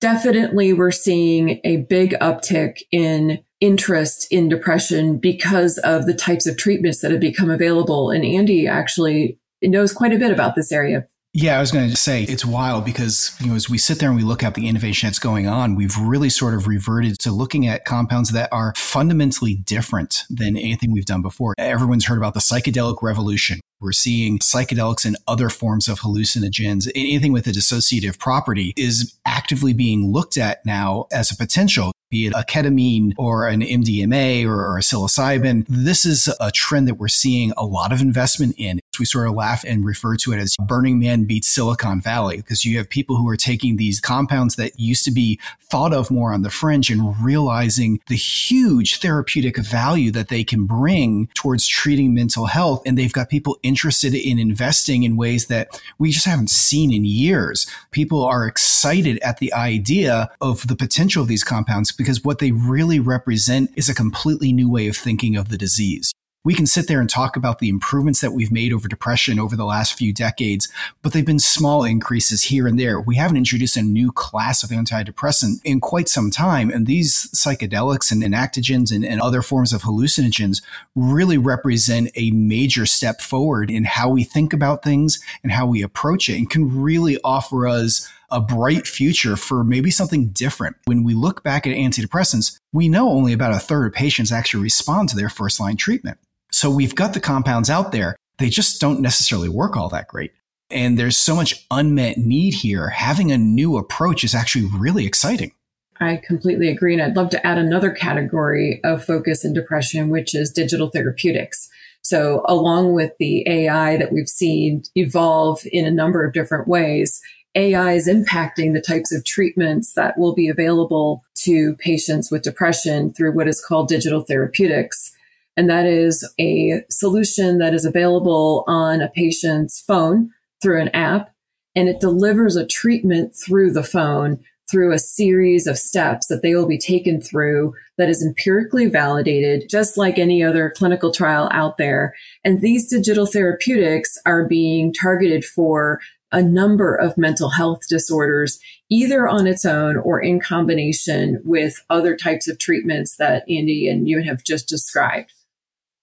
Definitely, 0.00 0.72
we're 0.72 0.90
seeing 0.90 1.60
a 1.64 1.78
big 1.78 2.12
uptick 2.20 2.82
in 2.90 3.40
interest 3.60 4.26
in 4.30 4.48
depression 4.48 5.18
because 5.18 5.78
of 5.78 6.06
the 6.06 6.14
types 6.14 6.46
of 6.46 6.56
treatments 6.56 7.00
that 7.00 7.10
have 7.10 7.20
become 7.20 7.50
available. 7.50 8.10
And 8.10 8.24
Andy 8.24 8.66
actually 8.66 9.38
knows 9.62 9.92
quite 9.92 10.12
a 10.12 10.18
bit 10.18 10.30
about 10.30 10.54
this 10.54 10.72
area. 10.72 11.06
Yeah, 11.34 11.58
I 11.58 11.60
was 11.60 11.70
going 11.70 11.90
to 11.90 11.96
say 11.96 12.22
it's 12.22 12.44
wild 12.44 12.84
because 12.84 13.36
you 13.40 13.48
know 13.48 13.54
as 13.54 13.68
we 13.68 13.76
sit 13.76 13.98
there 13.98 14.08
and 14.08 14.16
we 14.16 14.24
look 14.24 14.42
at 14.42 14.54
the 14.54 14.66
innovation 14.66 15.08
that's 15.08 15.18
going 15.18 15.46
on, 15.46 15.74
we've 15.74 15.96
really 15.98 16.30
sort 16.30 16.54
of 16.54 16.66
reverted 16.66 17.18
to 17.20 17.30
looking 17.30 17.66
at 17.66 17.84
compounds 17.84 18.32
that 18.32 18.48
are 18.50 18.72
fundamentally 18.76 19.54
different 19.54 20.24
than 20.30 20.56
anything 20.56 20.90
we've 20.90 21.04
done 21.04 21.20
before. 21.20 21.54
Everyone's 21.58 22.06
heard 22.06 22.18
about 22.18 22.32
the 22.32 22.40
psychedelic 22.40 23.02
revolution. 23.02 23.60
We're 23.78 23.92
seeing 23.92 24.38
psychedelics 24.38 25.04
and 25.04 25.16
other 25.28 25.50
forms 25.50 25.86
of 25.86 26.00
hallucinogens. 26.00 26.90
Anything 26.96 27.32
with 27.32 27.46
a 27.46 27.50
dissociative 27.50 28.18
property 28.18 28.72
is 28.76 29.16
actively 29.26 29.72
being 29.72 30.10
looked 30.10 30.36
at 30.38 30.64
now 30.64 31.06
as 31.12 31.30
a 31.30 31.36
potential 31.36 31.92
be 32.10 32.26
it 32.26 32.32
a 32.32 32.44
ketamine 32.48 33.12
or 33.18 33.46
an 33.48 33.60
MDMA 33.60 34.46
or, 34.46 34.78
a 34.78 34.80
psilocybin. 34.80 35.64
This 35.68 36.04
is 36.06 36.28
a 36.40 36.50
trend 36.50 36.88
that 36.88 36.94
we're 36.94 37.08
seeing 37.08 37.52
a 37.56 37.64
lot 37.64 37.92
of 37.92 38.00
investment 38.00 38.54
in. 38.56 38.80
We 38.98 39.04
sort 39.04 39.28
of 39.28 39.34
laugh 39.34 39.64
and 39.64 39.84
refer 39.84 40.16
to 40.16 40.32
it 40.32 40.38
as 40.38 40.56
Burning 40.56 40.98
Man 40.98 41.24
beats 41.24 41.48
Silicon 41.48 42.00
Valley 42.00 42.38
because 42.38 42.64
you 42.64 42.78
have 42.78 42.88
people 42.88 43.16
who 43.16 43.28
are 43.28 43.36
taking 43.36 43.76
these 43.76 44.00
compounds 44.00 44.56
that 44.56 44.78
used 44.78 45.04
to 45.04 45.10
be 45.10 45.38
thought 45.70 45.92
of 45.92 46.10
more 46.10 46.32
on 46.32 46.42
the 46.42 46.50
fringe 46.50 46.90
and 46.90 47.14
realizing 47.22 48.00
the 48.08 48.16
huge 48.16 49.00
therapeutic 49.00 49.56
value 49.58 50.10
that 50.10 50.28
they 50.28 50.44
can 50.44 50.64
bring 50.64 51.28
towards 51.34 51.66
treating 51.66 52.14
mental 52.14 52.46
health. 52.46 52.82
And 52.86 52.96
they've 52.96 53.12
got 53.12 53.28
people 53.28 53.58
interested 53.62 54.14
in 54.14 54.38
investing 54.38 55.02
in 55.02 55.16
ways 55.16 55.46
that 55.46 55.80
we 55.98 56.10
just 56.10 56.26
haven't 56.26 56.50
seen 56.50 56.92
in 56.92 57.04
years. 57.04 57.66
People 57.90 58.24
are 58.24 58.46
excited 58.46 59.18
at 59.20 59.38
the 59.38 59.52
idea 59.52 60.30
of 60.40 60.66
the 60.66 60.76
potential 60.76 61.22
of 61.22 61.28
these 61.28 61.44
compounds 61.44 61.92
because 61.92 62.24
what 62.24 62.38
they 62.38 62.52
really 62.52 63.00
represent 63.00 63.70
is 63.76 63.88
a 63.88 63.94
completely 63.94 64.52
new 64.52 64.70
way 64.70 64.88
of 64.88 64.96
thinking 64.96 65.36
of 65.36 65.48
the 65.48 65.58
disease 65.58 66.12
we 66.44 66.54
can 66.54 66.66
sit 66.66 66.86
there 66.86 67.00
and 67.00 67.10
talk 67.10 67.36
about 67.36 67.58
the 67.58 67.68
improvements 67.68 68.20
that 68.20 68.32
we've 68.32 68.52
made 68.52 68.72
over 68.72 68.86
depression 68.86 69.38
over 69.38 69.56
the 69.56 69.64
last 69.64 69.94
few 69.94 70.12
decades, 70.12 70.68
but 71.02 71.12
they've 71.12 71.26
been 71.26 71.38
small 71.38 71.84
increases 71.84 72.44
here 72.44 72.66
and 72.66 72.78
there. 72.78 73.00
We 73.00 73.16
haven't 73.16 73.36
introduced 73.36 73.76
a 73.76 73.82
new 73.82 74.12
class 74.12 74.62
of 74.62 74.70
antidepressant 74.70 75.60
in 75.64 75.80
quite 75.80 76.08
some 76.08 76.30
time. 76.30 76.70
And 76.70 76.86
these 76.86 77.28
psychedelics 77.34 78.12
and 78.12 78.22
entactogens 78.22 78.94
and, 78.94 79.04
and 79.04 79.20
other 79.20 79.42
forms 79.42 79.72
of 79.72 79.82
hallucinogens 79.82 80.62
really 80.94 81.38
represent 81.38 82.10
a 82.14 82.30
major 82.30 82.86
step 82.86 83.20
forward 83.20 83.70
in 83.70 83.84
how 83.84 84.08
we 84.08 84.22
think 84.22 84.52
about 84.52 84.84
things 84.84 85.18
and 85.42 85.52
how 85.52 85.66
we 85.66 85.82
approach 85.82 86.28
it 86.28 86.36
and 86.36 86.48
can 86.48 86.80
really 86.80 87.18
offer 87.24 87.66
us 87.66 88.08
a 88.30 88.40
bright 88.40 88.86
future 88.86 89.36
for 89.36 89.64
maybe 89.64 89.90
something 89.90 90.28
different. 90.28 90.76
When 90.84 91.04
we 91.04 91.14
look 91.14 91.42
back 91.42 91.66
at 91.66 91.76
antidepressants, 91.76 92.58
we 92.72 92.88
know 92.88 93.10
only 93.10 93.32
about 93.32 93.54
a 93.54 93.58
third 93.58 93.86
of 93.86 93.92
patients 93.92 94.32
actually 94.32 94.62
respond 94.62 95.08
to 95.10 95.16
their 95.16 95.28
first 95.28 95.60
line 95.60 95.76
treatment. 95.76 96.18
So 96.50 96.70
we've 96.70 96.94
got 96.94 97.14
the 97.14 97.20
compounds 97.20 97.70
out 97.70 97.92
there. 97.92 98.16
They 98.38 98.48
just 98.48 98.80
don't 98.80 99.00
necessarily 99.00 99.48
work 99.48 99.76
all 99.76 99.88
that 99.90 100.08
great. 100.08 100.32
And 100.70 100.98
there's 100.98 101.16
so 101.16 101.34
much 101.34 101.66
unmet 101.70 102.18
need 102.18 102.54
here. 102.54 102.90
Having 102.90 103.32
a 103.32 103.38
new 103.38 103.76
approach 103.76 104.22
is 104.22 104.34
actually 104.34 104.68
really 104.78 105.06
exciting. 105.06 105.52
I 106.00 106.16
completely 106.16 106.68
agree. 106.68 106.92
And 106.92 107.02
I'd 107.02 107.16
love 107.16 107.30
to 107.30 107.46
add 107.46 107.58
another 107.58 107.90
category 107.90 108.80
of 108.84 109.04
focus 109.04 109.44
in 109.44 109.52
depression, 109.52 110.10
which 110.10 110.34
is 110.34 110.52
digital 110.52 110.90
therapeutics. 110.90 111.68
So 112.02 112.42
along 112.46 112.92
with 112.92 113.12
the 113.18 113.44
AI 113.48 113.96
that 113.96 114.12
we've 114.12 114.28
seen 114.28 114.82
evolve 114.94 115.60
in 115.72 115.84
a 115.84 115.90
number 115.90 116.24
of 116.24 116.32
different 116.32 116.68
ways, 116.68 117.20
AI 117.54 117.92
is 117.92 118.08
impacting 118.08 118.72
the 118.72 118.80
types 118.80 119.12
of 119.12 119.24
treatments 119.24 119.94
that 119.94 120.18
will 120.18 120.34
be 120.34 120.48
available 120.48 121.24
to 121.42 121.76
patients 121.76 122.30
with 122.30 122.42
depression 122.42 123.12
through 123.12 123.34
what 123.34 123.48
is 123.48 123.64
called 123.64 123.88
digital 123.88 124.22
therapeutics. 124.22 125.12
And 125.56 125.68
that 125.68 125.86
is 125.86 126.28
a 126.38 126.82
solution 126.90 127.58
that 127.58 127.74
is 127.74 127.84
available 127.84 128.64
on 128.68 129.00
a 129.00 129.08
patient's 129.08 129.80
phone 129.80 130.30
through 130.62 130.80
an 130.80 130.90
app. 130.90 131.34
And 131.74 131.88
it 131.88 132.00
delivers 132.00 132.56
a 132.56 132.66
treatment 132.66 133.34
through 133.34 133.72
the 133.72 133.82
phone 133.82 134.40
through 134.70 134.92
a 134.92 134.98
series 134.98 135.66
of 135.66 135.78
steps 135.78 136.26
that 136.26 136.42
they 136.42 136.54
will 136.54 136.68
be 136.68 136.78
taken 136.78 137.20
through 137.20 137.72
that 137.96 138.08
is 138.08 138.22
empirically 138.24 138.86
validated, 138.86 139.68
just 139.68 139.96
like 139.96 140.18
any 140.18 140.42
other 140.42 140.72
clinical 140.76 141.10
trial 141.10 141.48
out 141.52 141.78
there. 141.78 142.14
And 142.44 142.60
these 142.60 142.88
digital 142.88 143.26
therapeutics 143.26 144.18
are 144.26 144.46
being 144.46 144.92
targeted 144.92 145.44
for 145.44 146.00
a 146.32 146.42
number 146.42 146.94
of 146.94 147.16
mental 147.16 147.50
health 147.50 147.80
disorders, 147.88 148.58
either 148.90 149.28
on 149.28 149.46
its 149.46 149.64
own 149.64 149.96
or 149.96 150.20
in 150.20 150.40
combination 150.40 151.40
with 151.44 151.82
other 151.90 152.16
types 152.16 152.48
of 152.48 152.58
treatments 152.58 153.16
that 153.16 153.44
Andy 153.48 153.88
and 153.88 154.08
you 154.08 154.22
have 154.22 154.44
just 154.44 154.68
described. 154.68 155.32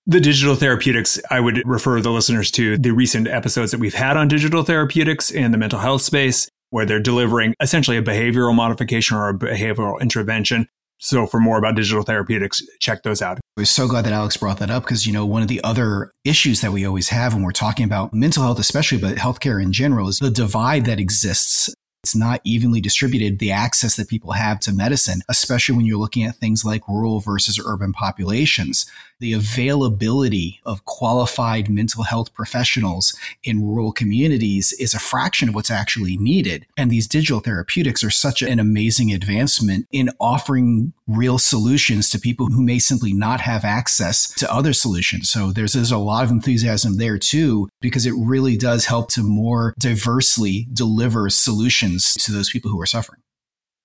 The 0.08 0.20
digital 0.20 0.56
therapeutics, 0.56 1.20
I 1.32 1.40
would 1.40 1.68
refer 1.68 2.00
the 2.00 2.12
listeners 2.12 2.52
to 2.52 2.78
the 2.78 2.92
recent 2.92 3.28
episodes 3.28 3.72
that 3.72 3.80
we've 3.80 3.96
had 3.96 4.18
on 4.18 4.28
digital 4.28 4.64
therapeutics 4.64 5.32
in 5.32 5.52
the 5.52 5.58
mental 5.58 5.80
health 5.80 6.04
space, 6.04 6.48
where 6.70 6.86
they're 6.86 7.00
delivering 7.00 7.56
essentially 7.60 7.98
a 7.98 8.04
behavioral 8.04 8.54
modification 8.54 9.18
or 9.18 9.30
a 9.30 9.34
behavioral 9.34 10.00
intervention. 10.00 10.68
So 10.98 11.28
for 11.28 11.40
more 11.40 11.58
about 11.58 11.76
digital 11.76 12.04
therapeutics, 12.04 12.62
check 12.80 13.04
those 13.04 13.22
out. 13.22 13.40
Was 13.58 13.70
so 13.70 13.88
glad 13.88 14.06
that 14.06 14.14
Alex 14.14 14.38
brought 14.38 14.60
that 14.60 14.70
up 14.70 14.84
because, 14.84 15.06
you 15.06 15.14
know, 15.14 15.26
one 15.26 15.42
of 15.42 15.48
the 15.48 15.64
other 15.64 16.12
issues 16.24 16.62
that 16.62 16.72
we 16.72 16.86
always 16.86 17.10
have 17.10 17.34
when 17.34 17.44
we're 17.44 17.52
talking 17.52 17.86
about 17.86 18.14
mental 18.14 18.44
health, 18.44 18.60
especially, 18.60 18.98
but 18.98 19.18
healthcare 19.18 19.62
in 19.62 19.74
general, 19.74 20.08
is 20.08 20.20
the 20.20 20.32
divide 20.32 20.86
that 20.86 21.00
exists 21.00 21.74
it's 22.06 22.16
not 22.16 22.40
evenly 22.44 22.82
distributed, 22.82 23.40
the 23.40 23.52
access 23.52 23.96
that 23.96 24.08
people 24.08 24.34
have 24.34 24.60
to 24.60 24.72
medicine, 24.72 25.22
especially 25.28 25.76
when 25.76 25.88
you're 25.88 25.98
looking 25.98 26.24
at 26.24 26.36
things 26.36 26.64
like 26.64 26.88
rural 26.88 27.20
versus 27.20 27.60
urban 27.66 27.94
populations. 27.94 28.86
The 29.20 29.34
availability 29.34 30.60
of 30.66 30.86
qualified 30.86 31.68
mental 31.68 32.04
health 32.04 32.32
professionals 32.34 33.18
in 33.44 33.66
rural 33.66 33.92
communities 33.92 34.72
is 34.74 34.94
a 34.94 35.00
fraction 35.00 35.50
of 35.50 35.56
what's 35.56 35.72
actually 35.72 36.16
needed. 36.18 36.68
And 36.78 36.92
these 36.92 37.08
digital 37.08 37.40
therapeutics 37.40 38.04
are 38.04 38.12
such 38.12 38.44
an 38.44 38.60
amazing 38.60 39.12
advancement 39.12 39.88
in 39.92 40.12
offering 40.20 40.94
real 41.08 41.40
solutions 41.40 42.10
to 42.10 42.20
people 42.20 42.48
who 42.48 42.62
may 42.62 42.78
simply 42.78 43.14
not 43.14 43.40
have 43.40 43.64
access 43.64 44.32
to 44.36 44.54
other 44.54 44.74
solutions. 44.74 45.30
So 45.30 45.52
there's, 45.52 45.74
there's 45.74 45.92
a 45.92 45.98
lot 45.98 46.26
of 46.26 46.30
enthusiasm 46.30 46.98
there 46.98 47.18
too, 47.18 47.70
because 47.82 48.06
it 48.06 48.14
really 48.18 48.58
does 48.58 48.86
help 48.86 49.10
to 49.12 49.24
more 49.24 49.74
diversely 49.80 50.68
deliver 50.74 51.30
solutions 51.30 51.95
to 52.00 52.32
those 52.32 52.50
people 52.50 52.72
who 52.72 52.82
are 52.82 52.86
suffering. 52.86 53.22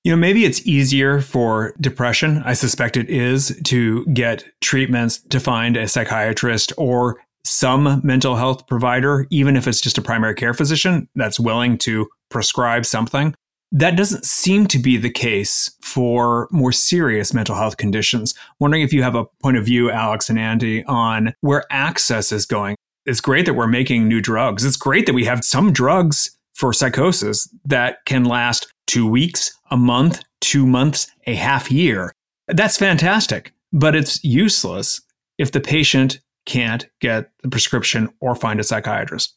You 0.05 0.13
know, 0.13 0.17
maybe 0.17 0.47
it's 0.47 0.67
easier 0.67 1.21
for 1.21 1.75
depression, 1.81 2.43
I 2.45 2.55
suspect 2.55 2.97
it 2.97 3.11
is, 3.11 3.61
to 3.65 4.07
get 4.07 4.45
treatments 4.63 5.21
to 5.29 5.39
find 5.39 5.77
a 5.77 5.87
psychiatrist 5.87 6.73
or 6.79 7.21
some 7.45 8.01
mental 8.03 8.37
health 8.37 8.67
provider, 8.67 9.27
even 9.31 9.57
if 9.57 9.67
it's 9.67 9.81
just 9.81 9.99
a 9.99 10.03
primary 10.03 10.35
care 10.35 10.55
physician 10.55 11.09
that's 11.17 11.39
willing 11.39 11.77
to 11.79 12.09
prescribe 12.31 12.87
something. 12.87 13.35
That 13.73 13.97
doesn't 13.97 14.25
seem 14.25 14.67
to 14.69 14.79
be 14.79 14.97
the 14.97 15.11
case 15.11 15.71
for 15.83 16.49
more 16.51 16.73
serious 16.73 17.33
mental 17.33 17.55
health 17.55 17.77
conditions. 17.77 18.35
Wondering 18.59 18.83
if 18.83 18.93
you 18.93 19.03
have 19.03 19.15
a 19.15 19.27
point 19.43 19.59
of 19.59 19.65
view, 19.65 19.91
Alex 19.91 20.29
and 20.29 20.39
Andy, 20.39 20.85
on 20.85 21.35
where 21.41 21.65
access 21.71 22.33
is 22.33 22.47
going. 22.47 22.75
It's 23.07 23.21
great 23.21 23.47
that 23.47 23.55
we're 23.55 23.67
making 23.67 24.09
new 24.09 24.21
drugs. 24.21 24.65
It's 24.65 24.77
great 24.77 25.07
that 25.07 25.15
we 25.15 25.25
have 25.25 25.45
some 25.45 25.73
drugs 25.73 26.37
for 26.61 26.75
psychosis 26.75 27.49
that 27.65 28.05
can 28.05 28.23
last 28.25 28.71
two 28.87 29.07
weeks, 29.07 29.51
a 29.71 29.79
month, 29.79 30.23
two 30.43 30.67
months, 30.67 31.11
a 31.27 31.35
half 31.35 31.73
year. 31.73 32.13
That's 32.49 32.77
fantastic, 32.77 33.55
but 33.73 33.97
it's 33.97 34.23
useless 34.23 35.01
if 35.39 35.53
the 35.53 35.61
patient 35.61 36.21
can't 36.45 36.87
get 37.01 37.31
the 37.43 37.49
prescription 37.49 38.11
or 38.21 38.35
find 38.35 38.61
a 38.61 38.65
psychiatrist. 38.65 39.35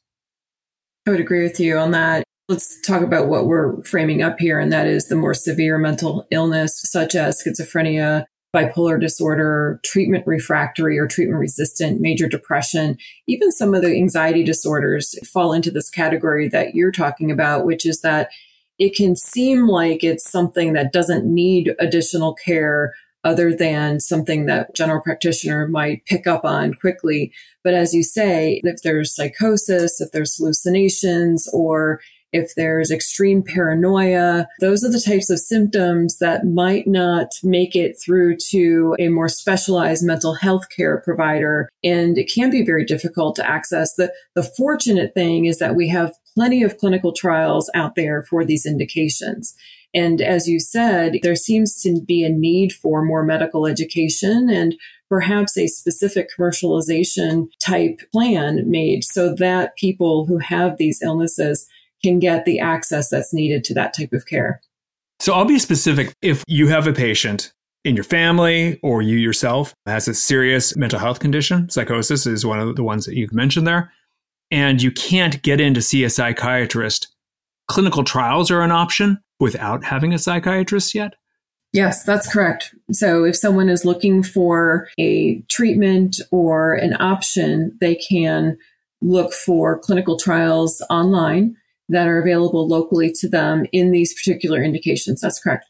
I 1.08 1.12
would 1.12 1.22
agree 1.22 1.44
with 1.44 1.62
you 1.62 1.77
on 1.77 1.92
that. 1.92 2.25
Let's 2.50 2.82
talk 2.82 3.01
about 3.01 3.30
what 3.30 3.46
we're 3.46 3.82
framing 3.84 4.22
up 4.22 4.38
here, 4.38 4.60
and 4.60 4.74
that 4.74 4.86
is 4.86 5.08
the 5.08 5.15
more 5.15 5.34
severe 5.34 5.77
mental 5.77 6.27
illness, 6.30 6.82
such 6.84 7.15
as 7.15 7.42
schizophrenia, 7.42 8.25
bipolar 8.53 9.00
disorder, 9.00 9.79
treatment 9.83 10.25
refractory 10.27 11.00
or 11.00 11.07
treatment 11.07 11.39
resistant, 11.39 12.00
major 12.00 12.27
depression, 12.27 12.98
even 13.27 13.51
some 13.51 13.74
of 13.74 13.81
the 13.81 13.95
anxiety 13.95 14.43
disorders 14.43 15.15
fall 15.27 15.53
into 15.53 15.72
this 15.72 15.89
category 15.89 16.48
that 16.48 16.75
you're 16.75 16.91
talking 16.91 17.31
about, 17.31 17.65
which 17.65 17.86
is 17.86 18.01
that 18.01 18.29
it 18.77 18.95
can 18.95 19.15
seem 19.15 19.67
like 19.67 20.03
it's 20.03 20.29
something 20.29 20.74
that 20.74 20.93
doesn't 20.93 21.25
need 21.25 21.75
additional 21.79 22.33
care 22.33 22.93
other 23.24 23.55
than 23.55 24.00
something 24.00 24.45
that 24.45 24.75
general 24.75 25.01
practitioner 25.01 25.67
might 25.67 26.05
pick 26.05 26.27
up 26.27 26.43
on 26.43 26.74
quickly. 26.74 27.31
But 27.63 27.74
as 27.74 27.93
you 27.93 28.03
say, 28.03 28.60
if 28.63 28.81
there's 28.83 29.15
psychosis, 29.15 30.01
if 30.01 30.12
there's 30.12 30.36
hallucinations, 30.36 31.48
or 31.53 32.01
if 32.34 32.56
there's 32.56 32.92
extreme 32.92 33.44
paranoia, 33.44 34.48
those 34.60 34.84
are 34.84 34.92
the 34.92 35.00
types 35.00 35.30
of 35.30 35.40
symptoms 35.40 36.18
that 36.18 36.46
might 36.46 36.88
not 36.88 37.28
make 37.44 37.75
it 37.75 37.96
through 38.04 38.38
to 38.50 38.96
a 39.00 39.08
more 39.08 39.30
specialized 39.30 40.04
mental 40.04 40.34
health 40.34 40.66
care 40.75 41.00
provider. 41.02 41.70
And 41.84 42.18
it 42.18 42.32
can 42.34 42.50
be 42.50 42.66
very 42.66 42.86
difficult 42.86 43.36
to 43.38 43.50
access. 43.50 43.94
The, 43.96 44.12
the 44.36 44.44
fortunate 44.44 45.13
thing 45.13 45.46
is 45.46 45.60
that 45.60 45.75
we 45.75 45.88
have 45.90 46.12
plenty 46.34 46.63
of 46.63 46.78
clinical 46.78 47.13
trials 47.13 47.70
out 47.75 47.96
there 47.96 48.24
for 48.24 48.44
these 48.44 48.66
indications. 48.66 49.56
And 49.94 50.22
as 50.22 50.48
you 50.48 50.60
said, 50.60 51.20
there 51.22 51.36
seems 51.36 51.80
to 51.82 52.02
be 52.02 52.24
a 52.24 52.30
need 52.30 52.74
for 52.74 53.06
more 53.06 53.24
medical 53.24 53.68
education 53.68 54.50
and 54.50 54.75
perhaps 55.08 55.56
a 55.56 55.68
specific 55.68 56.30
commercialization 56.36 57.46
type 57.62 58.00
plan 58.12 58.63
made 58.66 59.04
so 59.04 59.36
that 59.36 59.75
people 59.78 60.25
who 60.25 60.40
have 60.40 60.78
these 60.78 61.00
illnesses 61.04 61.68
can 62.03 62.19
get 62.19 62.45
the 62.45 62.60
access 62.60 63.10
that's 63.10 63.33
needed 63.33 63.63
to 63.63 63.74
that 63.74 63.95
type 63.95 64.13
of 64.13 64.25
care. 64.25 64.62
So 65.19 65.33
I'll 65.33 65.45
be 65.45 65.60
specific. 65.60 66.13
If 66.22 66.43
you 66.48 66.67
have 66.67 66.86
a 66.86 66.93
patient 66.93 67.53
in 67.86 67.95
your 67.95 68.03
family 68.03 68.79
or 68.83 69.01
you 69.01 69.17
yourself 69.17 69.74
has 69.86 70.07
a 70.07 70.13
serious 70.13 70.75
mental 70.75 71.00
health 71.00 71.19
condition, 71.19 71.69
psychosis 71.69 72.25
is 72.25 72.45
one 72.45 72.60
of 72.60 72.75
the 72.75 72.83
ones 72.83 73.05
that 73.05 73.15
you've 73.15 73.33
mentioned 73.33 73.65
there, 73.65 73.91
and 74.51 74.81
you 74.81 74.91
can't 74.91 75.41
get 75.41 75.62
in 75.62 75.74
to 75.74 75.81
see 75.81 76.03
a 76.03 76.10
psychiatrist, 76.10 77.07
clinical 77.67 78.03
trials 78.03 78.51
are 78.51 78.62
an 78.62 78.72
option 78.72 79.19
without 79.39 79.83
having 79.83 80.13
a 80.13 80.19
psychiatrist 80.19 80.93
yet? 80.93 81.13
Yes, 81.72 82.03
that's 82.03 82.31
correct. 82.31 82.75
So 82.91 83.24
if 83.24 83.36
someone 83.36 83.67
is 83.67 83.83
looking 83.83 84.22
for 84.22 84.89
a 85.00 85.41
treatment 85.50 86.22
or 86.31 86.75
an 86.75 86.95
option, 87.00 87.75
they 87.81 87.95
can 87.95 88.57
look 89.01 89.33
for 89.33 89.79
clinical 89.79 90.17
trials 90.17 90.81
online 90.89 91.57
that 91.90 92.08
are 92.08 92.20
available 92.20 92.68
locally 92.68 93.12
to 93.20 93.30
them 93.30 93.66
in 93.72 93.92
these 93.92 94.13
particular 94.13 94.63
indications. 94.63 95.22
That's 95.22 95.40
correct. 95.40 95.66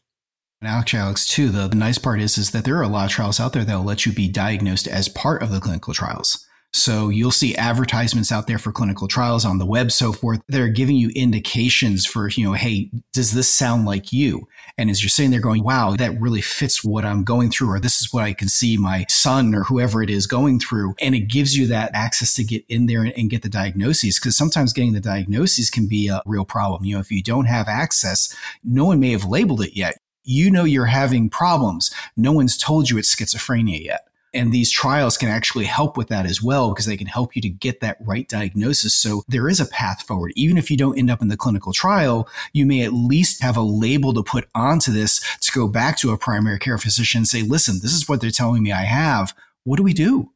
And 0.60 0.70
actually, 0.70 1.00
Alex, 1.00 1.28
too, 1.28 1.50
the, 1.50 1.68
the 1.68 1.76
nice 1.76 1.98
part 1.98 2.20
is, 2.20 2.38
is 2.38 2.52
that 2.52 2.64
there 2.64 2.78
are 2.78 2.82
a 2.82 2.88
lot 2.88 3.06
of 3.06 3.10
trials 3.10 3.38
out 3.38 3.52
there 3.52 3.64
that 3.64 3.76
will 3.76 3.84
let 3.84 4.06
you 4.06 4.12
be 4.12 4.28
diagnosed 4.28 4.88
as 4.88 5.08
part 5.08 5.42
of 5.42 5.50
the 5.50 5.60
clinical 5.60 5.92
trials. 5.92 6.46
So 6.76 7.08
you'll 7.08 7.30
see 7.30 7.54
advertisements 7.54 8.32
out 8.32 8.48
there 8.48 8.58
for 8.58 8.72
clinical 8.72 9.06
trials 9.06 9.44
on 9.44 9.58
the 9.58 9.64
web, 9.64 9.92
so 9.92 10.12
forth. 10.12 10.42
They're 10.48 10.66
giving 10.66 10.96
you 10.96 11.10
indications 11.10 12.04
for, 12.04 12.28
you 12.28 12.44
know, 12.44 12.54
hey, 12.54 12.90
does 13.12 13.30
this 13.30 13.48
sound 13.48 13.86
like 13.86 14.12
you? 14.12 14.48
And 14.76 14.90
as 14.90 15.00
you're 15.00 15.08
sitting 15.08 15.30
there 15.30 15.40
going, 15.40 15.62
wow, 15.62 15.94
that 15.96 16.20
really 16.20 16.40
fits 16.40 16.82
what 16.82 17.04
I'm 17.04 17.22
going 17.22 17.52
through, 17.52 17.70
or 17.70 17.78
this 17.78 18.00
is 18.00 18.12
what 18.12 18.24
I 18.24 18.32
can 18.32 18.48
see 18.48 18.76
my 18.76 19.06
son 19.08 19.54
or 19.54 19.62
whoever 19.62 20.02
it 20.02 20.10
is 20.10 20.26
going 20.26 20.58
through. 20.58 20.96
And 21.00 21.14
it 21.14 21.28
gives 21.28 21.56
you 21.56 21.68
that 21.68 21.92
access 21.94 22.34
to 22.34 22.44
get 22.44 22.64
in 22.68 22.86
there 22.86 23.04
and, 23.04 23.12
and 23.16 23.30
get 23.30 23.42
the 23.42 23.48
diagnoses. 23.48 24.18
Cause 24.18 24.36
sometimes 24.36 24.72
getting 24.72 24.94
the 24.94 25.00
diagnoses 25.00 25.70
can 25.70 25.86
be 25.86 26.08
a 26.08 26.22
real 26.26 26.44
problem. 26.44 26.84
You 26.84 26.96
know, 26.96 27.00
if 27.00 27.12
you 27.12 27.22
don't 27.22 27.46
have 27.46 27.68
access, 27.68 28.34
no 28.64 28.86
one 28.86 28.98
may 28.98 29.12
have 29.12 29.24
labeled 29.24 29.62
it 29.62 29.76
yet. 29.76 29.98
You 30.24 30.50
know, 30.50 30.64
you're 30.64 30.86
having 30.86 31.30
problems. 31.30 31.94
No 32.16 32.32
one's 32.32 32.56
told 32.56 32.90
you 32.90 32.98
it's 32.98 33.14
schizophrenia 33.14 33.80
yet. 33.80 34.08
And 34.34 34.52
these 34.52 34.70
trials 34.70 35.16
can 35.16 35.28
actually 35.28 35.64
help 35.64 35.96
with 35.96 36.08
that 36.08 36.26
as 36.26 36.42
well 36.42 36.70
because 36.70 36.86
they 36.86 36.96
can 36.96 37.06
help 37.06 37.36
you 37.36 37.42
to 37.42 37.48
get 37.48 37.80
that 37.80 37.98
right 38.00 38.28
diagnosis. 38.28 38.94
So 38.94 39.22
there 39.28 39.48
is 39.48 39.60
a 39.60 39.66
path 39.66 40.02
forward. 40.02 40.32
Even 40.34 40.58
if 40.58 40.70
you 40.70 40.76
don't 40.76 40.98
end 40.98 41.10
up 41.10 41.22
in 41.22 41.28
the 41.28 41.36
clinical 41.36 41.72
trial, 41.72 42.28
you 42.52 42.66
may 42.66 42.82
at 42.82 42.92
least 42.92 43.42
have 43.42 43.56
a 43.56 43.62
label 43.62 44.12
to 44.14 44.22
put 44.22 44.48
onto 44.54 44.92
this 44.92 45.24
to 45.40 45.52
go 45.52 45.68
back 45.68 45.96
to 45.98 46.10
a 46.10 46.18
primary 46.18 46.58
care 46.58 46.78
physician 46.78 47.20
and 47.20 47.28
say, 47.28 47.42
listen, 47.42 47.78
this 47.80 47.92
is 47.92 48.08
what 48.08 48.20
they're 48.20 48.30
telling 48.30 48.62
me 48.62 48.72
I 48.72 48.82
have. 48.82 49.34
What 49.62 49.76
do 49.76 49.82
we 49.82 49.94
do? 49.94 50.30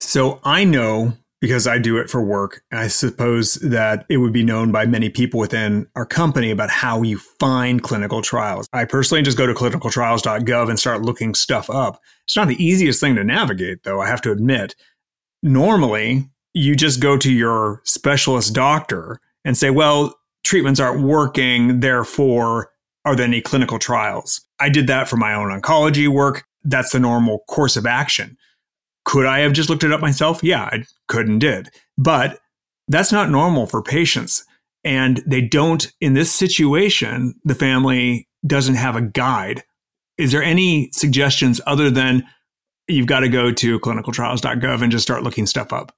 So 0.00 0.40
I 0.44 0.64
know 0.64 1.16
because 1.40 1.66
I 1.66 1.78
do 1.78 1.96
it 1.96 2.10
for 2.10 2.22
work. 2.22 2.62
I 2.70 2.88
suppose 2.88 3.54
that 3.56 4.04
it 4.08 4.18
would 4.18 4.32
be 4.32 4.44
known 4.44 4.72
by 4.72 4.86
many 4.86 5.08
people 5.08 5.40
within 5.40 5.86
our 5.96 6.04
company 6.04 6.50
about 6.50 6.70
how 6.70 7.02
you 7.02 7.18
find 7.18 7.82
clinical 7.82 8.20
trials. 8.22 8.68
I 8.72 8.84
personally 8.84 9.22
just 9.22 9.38
go 9.38 9.46
to 9.46 9.54
clinicaltrials.gov 9.54 10.68
and 10.68 10.78
start 10.78 11.02
looking 11.02 11.34
stuff 11.34 11.70
up. 11.70 12.00
It's 12.24 12.36
not 12.36 12.48
the 12.48 12.62
easiest 12.62 13.00
thing 13.00 13.16
to 13.16 13.24
navigate, 13.24 13.82
though, 13.84 14.00
I 14.00 14.06
have 14.06 14.20
to 14.22 14.30
admit. 14.30 14.74
Normally, 15.42 16.28
you 16.52 16.76
just 16.76 17.00
go 17.00 17.16
to 17.16 17.32
your 17.32 17.80
specialist 17.84 18.54
doctor 18.54 19.20
and 19.44 19.56
say, 19.56 19.70
well, 19.70 20.14
treatments 20.44 20.80
aren't 20.80 21.02
working, 21.02 21.80
therefore, 21.80 22.70
are 23.04 23.16
there 23.16 23.26
any 23.26 23.40
clinical 23.40 23.78
trials? 23.78 24.42
I 24.58 24.68
did 24.68 24.86
that 24.88 25.08
for 25.08 25.16
my 25.16 25.32
own 25.32 25.48
oncology 25.48 26.06
work. 26.06 26.44
That's 26.64 26.92
the 26.92 27.00
normal 27.00 27.40
course 27.48 27.76
of 27.76 27.86
action. 27.86 28.36
Could 29.10 29.26
I 29.26 29.40
have 29.40 29.54
just 29.54 29.68
looked 29.68 29.82
it 29.82 29.90
up 29.90 30.00
myself? 30.00 30.40
Yeah, 30.40 30.62
I 30.62 30.84
could 31.08 31.26
and 31.26 31.40
did. 31.40 31.68
But 31.98 32.38
that's 32.86 33.10
not 33.10 33.28
normal 33.28 33.66
for 33.66 33.82
patients. 33.82 34.44
And 34.84 35.20
they 35.26 35.40
don't, 35.40 35.92
in 36.00 36.14
this 36.14 36.30
situation, 36.30 37.34
the 37.44 37.56
family 37.56 38.28
doesn't 38.46 38.76
have 38.76 38.94
a 38.94 39.02
guide. 39.02 39.64
Is 40.16 40.30
there 40.30 40.44
any 40.44 40.90
suggestions 40.92 41.60
other 41.66 41.90
than 41.90 42.24
you've 42.86 43.08
got 43.08 43.20
to 43.20 43.28
go 43.28 43.50
to 43.50 43.80
clinicaltrials.gov 43.80 44.80
and 44.80 44.92
just 44.92 45.02
start 45.02 45.24
looking 45.24 45.46
stuff 45.46 45.72
up? 45.72 45.92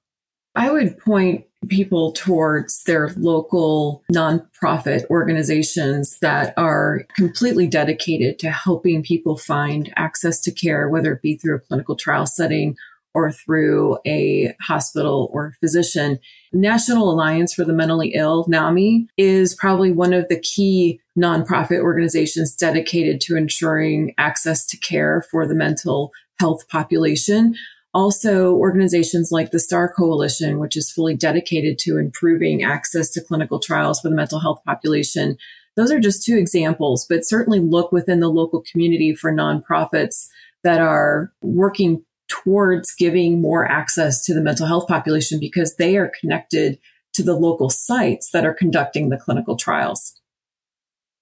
I 0.55 0.71
would 0.71 0.97
point 0.97 1.45
people 1.69 2.13
towards 2.13 2.83
their 2.85 3.11
local 3.15 4.03
nonprofit 4.11 5.07
organizations 5.11 6.17
that 6.21 6.55
are 6.57 7.05
completely 7.15 7.67
dedicated 7.67 8.39
to 8.39 8.49
helping 8.49 9.03
people 9.03 9.37
find 9.37 9.93
access 9.97 10.41
to 10.41 10.51
care, 10.51 10.89
whether 10.89 11.13
it 11.13 11.21
be 11.21 11.37
through 11.37 11.57
a 11.57 11.59
clinical 11.59 11.95
trial 11.95 12.25
setting 12.25 12.75
or 13.13 13.31
through 13.31 13.97
a 14.05 14.53
hospital 14.61 15.29
or 15.31 15.53
physician. 15.59 16.19
National 16.51 17.11
Alliance 17.11 17.53
for 17.53 17.63
the 17.63 17.73
Mentally 17.73 18.13
Ill, 18.15 18.45
NAMI, 18.47 19.07
is 19.17 19.55
probably 19.55 19.91
one 19.91 20.13
of 20.13 20.27
the 20.29 20.39
key 20.39 20.99
nonprofit 21.17 21.79
organizations 21.79 22.55
dedicated 22.55 23.21
to 23.21 23.35
ensuring 23.35 24.13
access 24.17 24.65
to 24.67 24.77
care 24.77 25.23
for 25.29 25.47
the 25.47 25.55
mental 25.55 26.11
health 26.39 26.67
population. 26.69 27.55
Also, 27.93 28.53
organizations 28.55 29.29
like 29.31 29.51
the 29.51 29.59
STAR 29.59 29.87
Coalition, 29.87 30.57
which 30.57 30.75
is 30.75 30.91
fully 30.91 31.15
dedicated 31.15 31.77
to 31.79 31.97
improving 31.97 32.63
access 32.63 33.11
to 33.11 33.23
clinical 33.23 33.59
trials 33.59 33.99
for 33.99 34.09
the 34.09 34.15
mental 34.15 34.39
health 34.39 34.61
population. 34.65 35.37
Those 35.75 35.91
are 35.91 35.99
just 35.99 36.25
two 36.25 36.35
examples, 36.35 37.05
but 37.07 37.25
certainly 37.25 37.59
look 37.59 37.91
within 37.91 38.19
the 38.19 38.29
local 38.29 38.63
community 38.71 39.13
for 39.13 39.31
nonprofits 39.31 40.27
that 40.63 40.81
are 40.81 41.31
working 41.41 42.03
towards 42.33 42.95
giving 42.95 43.41
more 43.41 43.69
access 43.69 44.25
to 44.25 44.33
the 44.33 44.41
mental 44.41 44.65
health 44.65 44.87
population 44.87 45.39
because 45.39 45.75
they 45.75 45.97
are 45.97 46.11
connected 46.19 46.79
to 47.13 47.21
the 47.21 47.35
local 47.35 47.69
sites 47.69 48.31
that 48.31 48.45
are 48.45 48.53
conducting 48.53 49.09
the 49.09 49.17
clinical 49.17 49.55
trials. 49.55 50.19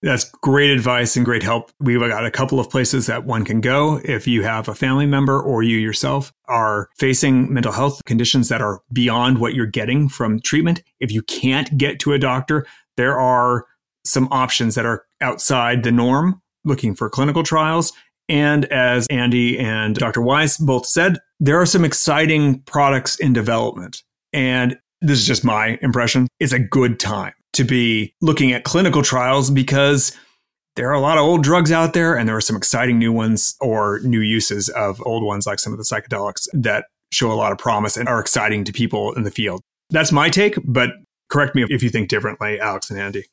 That's 0.01 0.23
great 0.23 0.71
advice 0.71 1.15
and 1.15 1.25
great 1.25 1.43
help. 1.43 1.71
We've 1.79 1.99
got 1.99 2.25
a 2.25 2.31
couple 2.31 2.59
of 2.59 2.69
places 2.71 3.05
that 3.05 3.25
one 3.25 3.45
can 3.45 3.61
go 3.61 4.01
if 4.03 4.25
you 4.25 4.41
have 4.41 4.67
a 4.67 4.73
family 4.73 5.05
member 5.05 5.39
or 5.39 5.61
you 5.61 5.77
yourself 5.77 6.33
are 6.47 6.89
facing 6.97 7.53
mental 7.53 7.71
health 7.71 8.01
conditions 8.05 8.49
that 8.49 8.61
are 8.61 8.81
beyond 8.91 9.37
what 9.37 9.53
you're 9.53 9.67
getting 9.67 10.09
from 10.09 10.39
treatment. 10.39 10.81
If 10.99 11.11
you 11.11 11.21
can't 11.21 11.77
get 11.77 11.99
to 11.99 12.13
a 12.13 12.19
doctor, 12.19 12.65
there 12.97 13.19
are 13.19 13.67
some 14.03 14.27
options 14.31 14.73
that 14.73 14.85
are 14.87 15.05
outside 15.19 15.83
the 15.83 15.91
norm 15.91 16.41
looking 16.63 16.95
for 16.95 17.09
clinical 17.09 17.43
trials 17.43 17.93
and 18.31 18.63
as 18.71 19.05
Andy 19.07 19.59
and 19.59 19.93
Dr. 19.93 20.21
Wise 20.21 20.55
both 20.55 20.85
said, 20.85 21.19
there 21.41 21.59
are 21.59 21.65
some 21.65 21.83
exciting 21.83 22.61
products 22.61 23.19
in 23.19 23.33
development. 23.33 24.03
And 24.31 24.79
this 25.01 25.19
is 25.19 25.27
just 25.27 25.43
my 25.43 25.77
impression. 25.81 26.29
It's 26.39 26.53
a 26.53 26.59
good 26.59 26.97
time 26.97 27.33
to 27.53 27.65
be 27.65 28.13
looking 28.21 28.53
at 28.53 28.63
clinical 28.63 29.01
trials 29.01 29.51
because 29.51 30.17
there 30.77 30.87
are 30.87 30.93
a 30.93 31.01
lot 31.01 31.17
of 31.17 31.25
old 31.25 31.43
drugs 31.43 31.73
out 31.73 31.93
there 31.93 32.17
and 32.17 32.29
there 32.29 32.37
are 32.37 32.41
some 32.41 32.55
exciting 32.55 32.97
new 32.97 33.11
ones 33.11 33.57
or 33.59 33.99
new 34.05 34.21
uses 34.21 34.69
of 34.69 35.05
old 35.05 35.25
ones 35.25 35.45
like 35.45 35.59
some 35.59 35.73
of 35.73 35.77
the 35.77 35.83
psychedelics 35.83 36.47
that 36.53 36.85
show 37.11 37.29
a 37.29 37.35
lot 37.35 37.51
of 37.51 37.57
promise 37.57 37.97
and 37.97 38.07
are 38.07 38.21
exciting 38.21 38.63
to 38.63 38.71
people 38.71 39.11
in 39.13 39.23
the 39.23 39.31
field. 39.31 39.59
That's 39.89 40.13
my 40.13 40.29
take, 40.29 40.55
but 40.63 40.91
correct 41.29 41.53
me 41.53 41.65
if 41.67 41.83
you 41.83 41.89
think 41.89 42.07
differently, 42.07 42.61
Alex 42.61 42.89
and 42.89 42.97
Andy. 42.97 43.25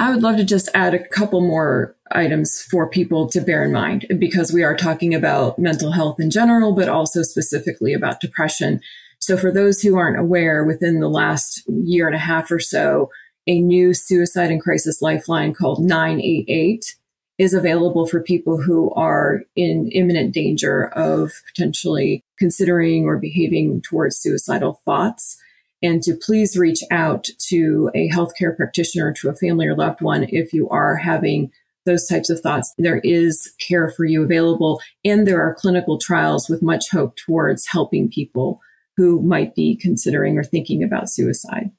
I 0.00 0.08
would 0.08 0.22
love 0.22 0.38
to 0.38 0.44
just 0.44 0.70
add 0.72 0.94
a 0.94 1.08
couple 1.08 1.42
more 1.42 1.94
items 2.10 2.62
for 2.62 2.88
people 2.88 3.28
to 3.28 3.40
bear 3.42 3.62
in 3.62 3.70
mind 3.70 4.06
because 4.18 4.50
we 4.50 4.62
are 4.62 4.74
talking 4.74 5.14
about 5.14 5.58
mental 5.58 5.92
health 5.92 6.18
in 6.18 6.30
general, 6.30 6.72
but 6.72 6.88
also 6.88 7.20
specifically 7.22 7.92
about 7.92 8.18
depression. 8.18 8.80
So, 9.18 9.36
for 9.36 9.52
those 9.52 9.82
who 9.82 9.98
aren't 9.98 10.18
aware, 10.18 10.64
within 10.64 11.00
the 11.00 11.10
last 11.10 11.62
year 11.68 12.06
and 12.06 12.16
a 12.16 12.18
half 12.18 12.50
or 12.50 12.58
so, 12.58 13.10
a 13.46 13.60
new 13.60 13.92
suicide 13.92 14.50
and 14.50 14.60
crisis 14.60 15.02
lifeline 15.02 15.52
called 15.52 15.84
988 15.84 16.96
is 17.36 17.52
available 17.52 18.06
for 18.06 18.22
people 18.22 18.62
who 18.62 18.90
are 18.92 19.42
in 19.54 19.90
imminent 19.92 20.32
danger 20.32 20.86
of 20.94 21.30
potentially 21.48 22.24
considering 22.38 23.04
or 23.04 23.18
behaving 23.18 23.82
towards 23.82 24.16
suicidal 24.16 24.80
thoughts 24.86 25.36
and 25.82 26.02
to 26.02 26.14
please 26.14 26.56
reach 26.56 26.80
out 26.90 27.26
to 27.48 27.90
a 27.94 28.08
healthcare 28.10 28.56
practitioner, 28.56 29.12
to 29.20 29.28
a 29.28 29.34
family 29.34 29.66
or 29.66 29.74
loved 29.74 30.00
one 30.00 30.24
if 30.28 30.52
you 30.52 30.68
are 30.68 30.96
having 30.96 31.50
those 31.86 32.06
types 32.06 32.28
of 32.30 32.40
thoughts. 32.40 32.74
There 32.78 33.00
is 33.02 33.54
care 33.58 33.88
for 33.88 34.04
you 34.04 34.22
available, 34.22 34.80
and 35.04 35.26
there 35.26 35.40
are 35.40 35.54
clinical 35.54 35.98
trials 35.98 36.48
with 36.48 36.62
much 36.62 36.90
hope 36.90 37.16
towards 37.16 37.66
helping 37.68 38.10
people 38.10 38.60
who 38.96 39.22
might 39.22 39.54
be 39.54 39.76
considering 39.76 40.36
or 40.36 40.44
thinking 40.44 40.82
about 40.82 41.08
suicide. 41.08 41.70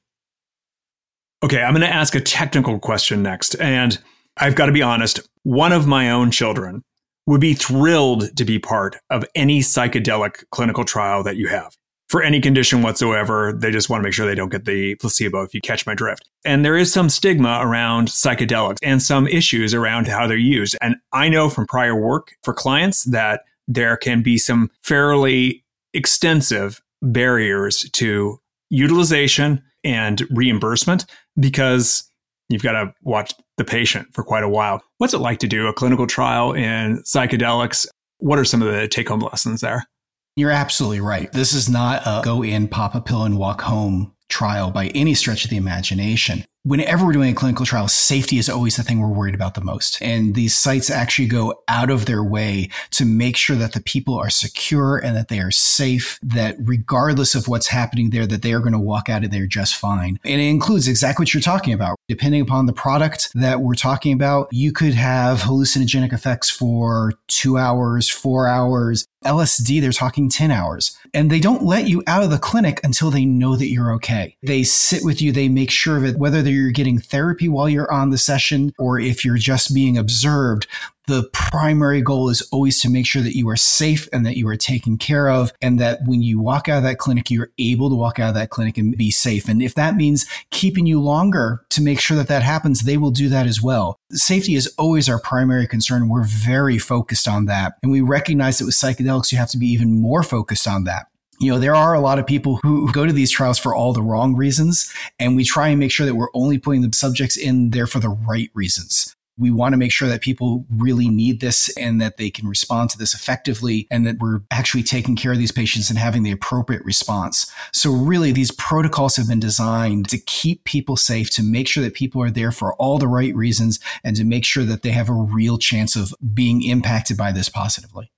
Okay, 1.44 1.62
I'm 1.62 1.72
going 1.72 1.82
to 1.82 1.88
ask 1.88 2.14
a 2.14 2.20
technical 2.20 2.78
question 2.78 3.22
next. 3.22 3.54
And 3.56 3.98
I've 4.36 4.54
got 4.54 4.66
to 4.66 4.72
be 4.72 4.82
honest, 4.82 5.20
one 5.42 5.72
of 5.72 5.86
my 5.86 6.10
own 6.10 6.30
children 6.30 6.82
would 7.26 7.40
be 7.40 7.54
thrilled 7.54 8.36
to 8.36 8.44
be 8.44 8.58
part 8.58 8.96
of 9.10 9.24
any 9.34 9.60
psychedelic 9.60 10.44
clinical 10.50 10.84
trial 10.84 11.22
that 11.22 11.36
you 11.36 11.48
have 11.48 11.76
for 12.12 12.22
any 12.22 12.42
condition 12.42 12.82
whatsoever. 12.82 13.54
They 13.54 13.70
just 13.70 13.88
want 13.88 14.02
to 14.02 14.04
make 14.06 14.12
sure 14.12 14.26
they 14.26 14.34
don't 14.34 14.50
get 14.50 14.66
the 14.66 14.96
placebo, 14.96 15.42
if 15.44 15.54
you 15.54 15.62
catch 15.62 15.86
my 15.86 15.94
drift. 15.94 16.28
And 16.44 16.62
there 16.62 16.76
is 16.76 16.92
some 16.92 17.08
stigma 17.08 17.60
around 17.62 18.08
psychedelics 18.08 18.76
and 18.82 19.00
some 19.00 19.26
issues 19.26 19.72
around 19.72 20.08
how 20.08 20.26
they're 20.26 20.36
used. 20.36 20.76
And 20.82 20.96
I 21.14 21.30
know 21.30 21.48
from 21.48 21.66
prior 21.66 21.96
work 21.96 22.34
for 22.42 22.52
clients 22.52 23.04
that 23.04 23.44
there 23.66 23.96
can 23.96 24.22
be 24.22 24.36
some 24.36 24.70
fairly 24.82 25.64
extensive 25.94 26.82
barriers 27.00 27.88
to 27.92 28.38
utilization 28.68 29.62
and 29.82 30.22
reimbursement 30.32 31.06
because 31.40 32.06
you've 32.50 32.62
got 32.62 32.72
to 32.72 32.92
watch 33.00 33.32
the 33.56 33.64
patient 33.64 34.06
for 34.12 34.22
quite 34.22 34.44
a 34.44 34.50
while. 34.50 34.82
What's 34.98 35.14
it 35.14 35.18
like 35.18 35.38
to 35.38 35.48
do 35.48 35.66
a 35.66 35.72
clinical 35.72 36.06
trial 36.06 36.52
in 36.52 36.98
psychedelics? 37.04 37.86
What 38.18 38.38
are 38.38 38.44
some 38.44 38.60
of 38.60 38.70
the 38.70 38.86
take 38.86 39.08
home 39.08 39.20
lessons 39.20 39.62
there? 39.62 39.86
You're 40.34 40.50
absolutely 40.50 41.00
right. 41.00 41.30
This 41.32 41.52
is 41.52 41.68
not 41.68 42.02
a 42.06 42.22
go 42.24 42.42
in, 42.42 42.68
pop 42.68 42.94
a 42.94 43.00
pill, 43.02 43.24
and 43.24 43.38
walk 43.38 43.60
home 43.62 44.14
trial 44.28 44.70
by 44.70 44.86
any 44.88 45.12
stretch 45.14 45.44
of 45.44 45.50
the 45.50 45.58
imagination. 45.58 46.44
Whenever 46.64 47.04
we're 47.04 47.12
doing 47.12 47.32
a 47.32 47.34
clinical 47.34 47.66
trial, 47.66 47.88
safety 47.88 48.38
is 48.38 48.48
always 48.48 48.76
the 48.76 48.82
thing 48.82 49.00
we're 49.00 49.08
worried 49.08 49.34
about 49.34 49.54
the 49.54 49.60
most. 49.60 50.00
And 50.00 50.34
these 50.34 50.56
sites 50.56 50.90
actually 50.90 51.28
go 51.28 51.62
out 51.68 51.90
of 51.90 52.06
their 52.06 52.22
way 52.22 52.68
to 52.92 53.04
make 53.04 53.36
sure 53.36 53.56
that 53.56 53.72
the 53.72 53.80
people 53.80 54.16
are 54.16 54.30
secure 54.30 54.98
and 54.98 55.16
that 55.16 55.28
they 55.28 55.40
are 55.40 55.50
safe, 55.50 56.18
that 56.22 56.56
regardless 56.60 57.34
of 57.34 57.48
what's 57.48 57.68
happening 57.68 58.10
there, 58.10 58.26
that 58.26 58.42
they 58.42 58.52
are 58.52 58.60
going 58.60 58.72
to 58.72 58.78
walk 58.78 59.08
out 59.08 59.24
of 59.24 59.30
there 59.30 59.46
just 59.46 59.74
fine. 59.74 60.18
And 60.24 60.40
it 60.40 60.44
includes 60.44 60.86
exactly 60.86 61.22
what 61.22 61.34
you're 61.34 61.40
talking 61.40 61.74
about. 61.74 61.96
Depending 62.08 62.40
upon 62.40 62.66
the 62.66 62.72
product 62.72 63.30
that 63.34 63.60
we're 63.60 63.74
talking 63.74 64.12
about, 64.12 64.48
you 64.52 64.72
could 64.72 64.94
have 64.94 65.40
hallucinogenic 65.40 66.12
effects 66.12 66.50
for 66.50 67.14
two 67.26 67.58
hours, 67.58 68.08
four 68.08 68.46
hours. 68.46 69.06
LSD, 69.24 69.80
they're 69.80 69.92
talking 69.92 70.28
10 70.28 70.50
hours. 70.50 70.98
And 71.14 71.30
they 71.30 71.40
don't 71.40 71.62
let 71.62 71.88
you 71.88 72.02
out 72.06 72.22
of 72.22 72.30
the 72.30 72.38
clinic 72.38 72.80
until 72.82 73.10
they 73.10 73.24
know 73.24 73.56
that 73.56 73.68
you're 73.68 73.92
okay. 73.94 74.36
They 74.42 74.62
sit 74.62 75.04
with 75.04 75.20
you. 75.22 75.30
They 75.30 75.48
make 75.48 75.70
sure 75.70 76.00
that 76.00 76.18
whether 76.18 76.42
you're 76.52 76.70
getting 76.70 76.98
therapy 76.98 77.48
while 77.48 77.68
you're 77.68 77.92
on 77.92 78.10
the 78.10 78.18
session 78.18 78.72
or 78.78 78.98
if 78.98 79.24
you're 79.24 79.36
just 79.36 79.74
being 79.74 79.96
observed, 79.98 80.66
the 81.06 81.28
primary 81.32 82.00
goal 82.00 82.28
is 82.28 82.42
always 82.52 82.80
to 82.80 82.88
make 82.88 83.06
sure 83.06 83.22
that 83.22 83.36
you 83.36 83.48
are 83.48 83.56
safe 83.56 84.08
and 84.12 84.24
that 84.24 84.36
you 84.36 84.46
are 84.48 84.56
taken 84.56 84.96
care 84.96 85.28
of 85.28 85.52
and 85.60 85.80
that 85.80 86.00
when 86.06 86.22
you 86.22 86.38
walk 86.38 86.68
out 86.68 86.78
of 86.78 86.84
that 86.84 86.98
clinic, 86.98 87.30
you're 87.30 87.50
able 87.58 87.90
to 87.90 87.96
walk 87.96 88.18
out 88.18 88.28
of 88.28 88.34
that 88.34 88.50
clinic 88.50 88.78
and 88.78 88.96
be 88.96 89.10
safe. 89.10 89.48
And 89.48 89.62
if 89.62 89.74
that 89.74 89.96
means 89.96 90.26
keeping 90.50 90.86
you 90.86 91.00
longer 91.00 91.64
to 91.70 91.82
make 91.82 92.00
sure 92.00 92.16
that 92.16 92.28
that 92.28 92.42
happens, 92.42 92.82
they 92.82 92.96
will 92.96 93.10
do 93.10 93.28
that 93.30 93.46
as 93.46 93.60
well. 93.60 93.98
Safety 94.12 94.54
is 94.54 94.72
always 94.78 95.08
our 95.08 95.20
primary 95.20 95.66
concern. 95.66 96.08
We're 96.08 96.24
very 96.24 96.78
focused 96.78 97.26
on 97.26 97.46
that. 97.46 97.74
And 97.82 97.90
we 97.90 98.00
recognize 98.00 98.58
that 98.58 98.66
with 98.66 98.74
psychedelics, 98.74 99.32
you 99.32 99.38
have 99.38 99.50
to 99.50 99.58
be 99.58 99.66
even 99.66 100.00
more 100.00 100.22
focused 100.22 100.68
on 100.68 100.84
that 100.84 101.06
you 101.42 101.50
know, 101.50 101.58
there 101.58 101.74
are 101.74 101.92
a 101.92 102.00
lot 102.00 102.20
of 102.20 102.26
people 102.26 102.60
who 102.62 102.90
go 102.92 103.04
to 103.04 103.12
these 103.12 103.30
trials 103.30 103.58
for 103.58 103.74
all 103.74 103.92
the 103.92 104.00
wrong 104.00 104.36
reasons. 104.36 104.92
And 105.18 105.34
we 105.34 105.44
try 105.44 105.68
and 105.68 105.80
make 105.80 105.90
sure 105.90 106.06
that 106.06 106.14
we're 106.14 106.28
only 106.34 106.56
putting 106.56 106.82
the 106.82 106.96
subjects 106.96 107.36
in 107.36 107.70
there 107.70 107.88
for 107.88 107.98
the 107.98 108.10
right 108.10 108.48
reasons. 108.54 109.16
We 109.38 109.50
want 109.50 109.72
to 109.72 109.76
make 109.76 109.90
sure 109.90 110.08
that 110.08 110.20
people 110.20 110.66
really 110.70 111.08
need 111.08 111.40
this 111.40 111.74
and 111.76 112.00
that 112.00 112.16
they 112.16 112.30
can 112.30 112.46
respond 112.46 112.90
to 112.90 112.98
this 112.98 113.12
effectively 113.12 113.88
and 113.90 114.06
that 114.06 114.18
we're 114.20 114.42
actually 114.52 114.84
taking 114.84 115.16
care 115.16 115.32
of 115.32 115.38
these 115.38 115.50
patients 115.50 115.90
and 115.90 115.98
having 115.98 116.22
the 116.22 116.30
appropriate 116.30 116.84
response. 116.84 117.50
So 117.72 117.90
really 117.90 118.30
these 118.30 118.52
protocols 118.52 119.16
have 119.16 119.26
been 119.26 119.40
designed 119.40 120.10
to 120.10 120.18
keep 120.18 120.62
people 120.62 120.96
safe, 120.96 121.30
to 121.30 121.42
make 121.42 121.66
sure 121.66 121.82
that 121.82 121.94
people 121.94 122.22
are 122.22 122.30
there 122.30 122.52
for 122.52 122.74
all 122.74 122.98
the 122.98 123.08
right 123.08 123.34
reasons 123.34 123.80
and 124.04 124.14
to 124.14 124.24
make 124.24 124.44
sure 124.44 124.64
that 124.64 124.82
they 124.82 124.90
have 124.90 125.08
a 125.08 125.14
real 125.14 125.58
chance 125.58 125.96
of 125.96 126.14
being 126.32 126.62
impacted 126.62 127.16
by 127.16 127.32
this 127.32 127.48
positively. 127.48 128.12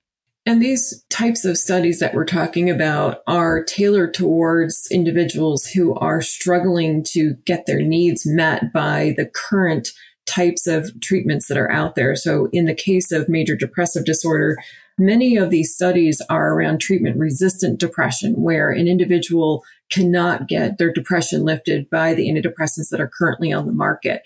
And 0.47 0.61
these 0.61 1.03
types 1.09 1.43
of 1.43 1.57
studies 1.57 1.99
that 1.99 2.13
we're 2.13 2.25
talking 2.25 2.69
about 2.69 3.23
are 3.25 3.63
tailored 3.63 4.13
towards 4.13 4.87
individuals 4.91 5.65
who 5.65 5.95
are 5.95 6.21
struggling 6.21 7.03
to 7.11 7.33
get 7.45 7.65
their 7.65 7.81
needs 7.81 8.27
met 8.27 8.71
by 8.71 9.15
the 9.17 9.25
current 9.25 9.89
types 10.27 10.67
of 10.67 10.91
treatments 11.01 11.47
that 11.47 11.57
are 11.57 11.71
out 11.71 11.95
there. 11.95 12.15
So 12.15 12.49
in 12.51 12.65
the 12.65 12.75
case 12.75 13.11
of 13.11 13.29
major 13.29 13.55
depressive 13.55 14.05
disorder, 14.05 14.57
many 14.99 15.35
of 15.35 15.49
these 15.49 15.73
studies 15.73 16.21
are 16.29 16.53
around 16.53 16.79
treatment 16.79 17.17
resistant 17.17 17.79
depression, 17.79 18.41
where 18.41 18.69
an 18.69 18.87
individual 18.87 19.63
cannot 19.91 20.47
get 20.47 20.77
their 20.77 20.91
depression 20.91 21.43
lifted 21.43 21.89
by 21.89 22.13
the 22.13 22.29
antidepressants 22.29 22.89
that 22.91 23.01
are 23.01 23.11
currently 23.17 23.51
on 23.51 23.65
the 23.65 23.73
market. 23.73 24.21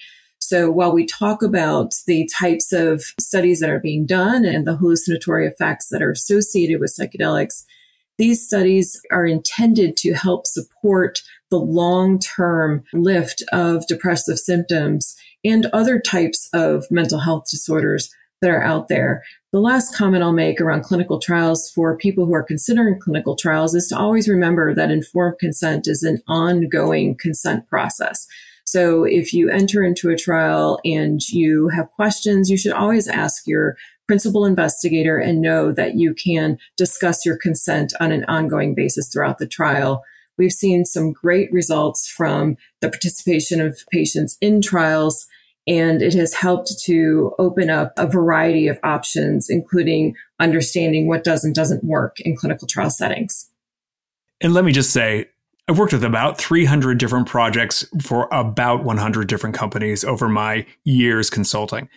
So 0.49 0.71
while 0.71 0.91
we 0.91 1.05
talk 1.05 1.43
about 1.43 1.93
the 2.07 2.27
types 2.39 2.73
of 2.73 3.03
studies 3.19 3.59
that 3.59 3.69
are 3.69 3.79
being 3.79 4.07
done 4.07 4.45
and 4.45 4.65
the 4.65 4.77
hallucinatory 4.77 5.45
effects 5.45 5.89
that 5.89 6.01
are 6.01 6.09
associated 6.09 6.79
with 6.79 6.91
psychedelics, 6.99 7.65
these 8.17 8.47
studies 8.47 8.99
are 9.11 9.27
intended 9.27 9.95
to 9.97 10.13
help 10.13 10.47
support 10.47 11.21
the 11.51 11.59
long 11.59 12.17
term 12.17 12.83
lift 12.93 13.43
of 13.51 13.85
depressive 13.85 14.39
symptoms 14.39 15.15
and 15.45 15.67
other 15.67 15.99
types 15.99 16.49
of 16.51 16.89
mental 16.89 17.19
health 17.19 17.43
disorders 17.51 18.09
that 18.41 18.49
are 18.49 18.63
out 18.63 18.87
there. 18.87 19.23
The 19.51 19.59
last 19.59 19.95
comment 19.95 20.23
I'll 20.23 20.33
make 20.33 20.59
around 20.59 20.81
clinical 20.81 21.19
trials 21.19 21.71
for 21.75 21.95
people 21.95 22.25
who 22.25 22.33
are 22.33 22.43
considering 22.43 22.99
clinical 22.99 23.35
trials 23.35 23.75
is 23.75 23.87
to 23.89 23.97
always 23.97 24.27
remember 24.27 24.73
that 24.73 24.89
informed 24.89 25.37
consent 25.39 25.87
is 25.87 26.01
an 26.01 26.23
ongoing 26.27 27.15
consent 27.15 27.67
process. 27.67 28.25
So 28.71 29.03
if 29.03 29.33
you 29.33 29.49
enter 29.49 29.81
into 29.81 30.11
a 30.11 30.15
trial 30.15 30.79
and 30.85 31.19
you 31.29 31.69
have 31.69 31.89
questions, 31.89 32.51
you 32.51 32.57
should 32.57 32.71
always 32.71 33.07
ask 33.07 33.47
your 33.47 33.75
principal 34.07 34.45
investigator 34.45 35.17
and 35.17 35.41
know 35.41 35.71
that 35.71 35.95
you 35.95 36.13
can 36.13 36.59
discuss 36.77 37.25
your 37.25 37.35
consent 37.35 37.93
on 37.99 38.11
an 38.11 38.25
ongoing 38.25 38.75
basis 38.75 39.09
throughout 39.11 39.39
the 39.39 39.47
trial. 39.47 40.03
We've 40.37 40.51
seen 40.51 40.85
some 40.85 41.13
great 41.13 41.51
results 41.51 42.07
from 42.07 42.57
the 42.79 42.89
participation 42.89 43.59
of 43.59 43.75
patients 43.91 44.37
in 44.39 44.61
trials, 44.61 45.25
and 45.65 46.03
it 46.03 46.13
has 46.13 46.35
helped 46.35 46.71
to 46.83 47.33
open 47.39 47.71
up 47.71 47.93
a 47.97 48.05
variety 48.05 48.67
of 48.67 48.77
options, 48.83 49.49
including 49.49 50.13
understanding 50.39 51.07
what 51.07 51.23
does 51.23 51.43
and 51.43 51.55
doesn't 51.55 51.83
work 51.83 52.19
in 52.19 52.37
clinical 52.37 52.67
trial 52.67 52.91
settings. 52.91 53.49
And 54.41 54.53
let 54.53 54.63
me 54.63 54.73
just 54.73 54.93
say, 54.93 55.25
I've 55.69 55.77
worked 55.77 55.93
with 55.93 56.03
about 56.03 56.39
300 56.39 56.97
different 56.97 57.27
projects 57.27 57.85
for 58.01 58.27
about 58.31 58.83
100 58.83 59.27
different 59.27 59.55
companies 59.55 60.03
over 60.03 60.27
my 60.27 60.65
years 60.83 61.29
consulting. 61.29 61.89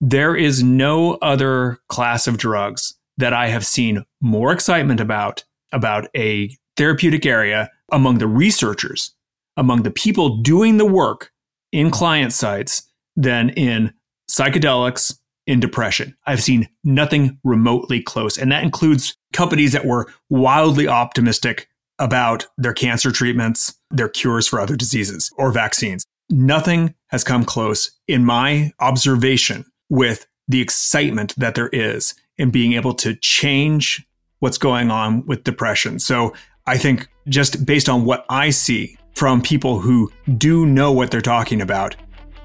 There 0.00 0.34
is 0.34 0.62
no 0.62 1.16
other 1.16 1.76
class 1.88 2.26
of 2.26 2.38
drugs 2.38 2.94
that 3.18 3.34
I 3.34 3.48
have 3.48 3.66
seen 3.66 4.06
more 4.22 4.50
excitement 4.50 4.98
about, 4.98 5.44
about 5.72 6.08
a 6.16 6.56
therapeutic 6.78 7.26
area 7.26 7.70
among 7.92 8.16
the 8.16 8.26
researchers, 8.26 9.14
among 9.58 9.82
the 9.82 9.90
people 9.90 10.38
doing 10.38 10.78
the 10.78 10.86
work 10.86 11.30
in 11.70 11.90
client 11.90 12.32
sites 12.32 12.88
than 13.14 13.50
in 13.50 13.92
psychedelics, 14.30 15.18
in 15.46 15.60
depression. 15.60 16.16
I've 16.24 16.42
seen 16.42 16.66
nothing 16.82 17.38
remotely 17.44 18.00
close. 18.00 18.38
And 18.38 18.50
that 18.52 18.64
includes 18.64 19.18
companies 19.34 19.72
that 19.72 19.84
were 19.84 20.10
wildly 20.30 20.88
optimistic 20.88 21.68
about 21.98 22.46
their 22.56 22.72
cancer 22.72 23.10
treatments, 23.10 23.74
their 23.90 24.08
cures 24.08 24.46
for 24.46 24.60
other 24.60 24.76
diseases 24.76 25.30
or 25.36 25.50
vaccines. 25.52 26.04
Nothing 26.30 26.94
has 27.08 27.24
come 27.24 27.44
close 27.44 27.90
in 28.06 28.24
my 28.24 28.72
observation 28.80 29.64
with 29.88 30.26
the 30.46 30.60
excitement 30.60 31.34
that 31.36 31.54
there 31.54 31.68
is 31.68 32.14
in 32.36 32.50
being 32.50 32.74
able 32.74 32.94
to 32.94 33.14
change 33.16 34.06
what's 34.38 34.58
going 34.58 34.90
on 34.90 35.26
with 35.26 35.44
depression. 35.44 35.98
So 35.98 36.34
I 36.66 36.78
think 36.78 37.08
just 37.28 37.66
based 37.66 37.88
on 37.88 38.04
what 38.04 38.24
I 38.28 38.50
see 38.50 38.96
from 39.14 39.42
people 39.42 39.80
who 39.80 40.12
do 40.36 40.64
know 40.64 40.92
what 40.92 41.10
they're 41.10 41.20
talking 41.20 41.60
about 41.60 41.96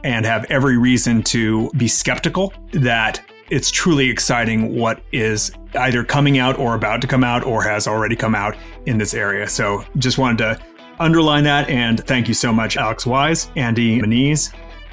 and 0.04 0.26
have 0.26 0.46
every 0.46 0.78
reason 0.78 1.22
to 1.24 1.70
be 1.72 1.88
skeptical 1.88 2.54
that 2.72 3.22
it's 3.54 3.70
truly 3.70 4.10
exciting 4.10 4.76
what 4.76 5.04
is 5.12 5.52
either 5.76 6.04
coming 6.04 6.40
out 6.40 6.58
or 6.58 6.74
about 6.74 7.00
to 7.02 7.06
come 7.06 7.24
out 7.24 7.46
or 7.46 7.62
has 7.62 7.88
already 7.88 8.16
come 8.16 8.34
out 8.34 8.56
in 8.88 8.98
this 8.98 9.14
area. 9.14 9.48
So 9.48 9.86
just 9.98 10.18
wanted 10.18 10.40
to 10.40 10.66
underline 11.00 11.44
that. 11.44 11.70
And 11.70 12.04
thank 12.08 12.28
you 12.28 12.34
so 12.34 12.52
much, 12.52 12.78
Alex 12.78 13.06
Wise, 13.06 13.52
Andy 13.56 14.02
Moniz. 14.02 14.52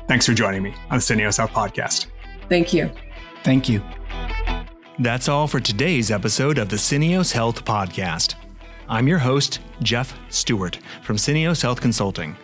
Thanks 0.08 0.26
for 0.26 0.34
joining 0.34 0.62
me 0.62 0.74
on 0.90 0.98
the 0.98 1.02
Syneos 1.02 1.38
Health 1.38 1.52
podcast. 1.52 2.08
Thank 2.50 2.74
you. 2.74 2.90
Thank 3.44 3.66
you. 3.66 3.82
That's 4.98 5.30
all 5.30 5.46
for 5.46 5.60
today's 5.60 6.10
episode 6.10 6.58
of 6.58 6.68
the 6.68 6.76
Syneos 6.76 7.32
Health 7.32 7.64
podcast. 7.64 8.34
I'm 8.90 9.08
your 9.08 9.20
host, 9.20 9.60
Jeff 9.82 10.18
Stewart 10.28 10.78
from 11.00 11.16
Syneos 11.16 11.62
Health 11.62 11.80
Consulting. 11.80 12.36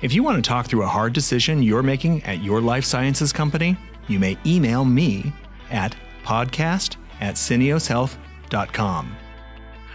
If 0.00 0.14
you 0.14 0.22
want 0.22 0.42
to 0.42 0.48
talk 0.48 0.66
through 0.66 0.84
a 0.84 0.88
hard 0.88 1.12
decision 1.12 1.62
you're 1.62 1.82
making 1.82 2.22
at 2.24 2.42
your 2.42 2.62
life 2.62 2.86
sciences 2.86 3.34
company, 3.34 3.76
you 4.06 4.18
may 4.18 4.38
email 4.46 4.86
me 4.86 5.30
at 5.70 5.94
podcast 6.24 6.96
at 7.20 7.34
syneoshealth.com. 7.34 9.16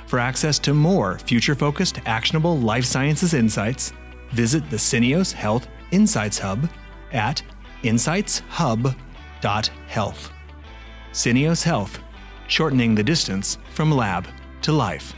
For 0.08 0.20
access 0.20 0.60
to 0.60 0.74
more 0.74 1.18
future 1.20 1.56
focused, 1.56 2.00
actionable 2.06 2.60
life 2.60 2.86
sciences 2.86 3.34
insights, 3.34 3.94
visit 4.32 4.70
the 4.70 4.78
Syneos 4.78 5.32
Health 5.32 5.68
Insights 5.92 6.38
Hub 6.38 6.70
at 7.12 7.42
insightshub.health. 7.84 10.32
Syneos 11.12 11.64
Health, 11.64 12.00
shortening 12.48 12.96
the 12.96 13.04
distance 13.04 13.58
from 13.72 13.92
lab 13.92 14.28
to 14.62 14.72
life. 14.72 15.14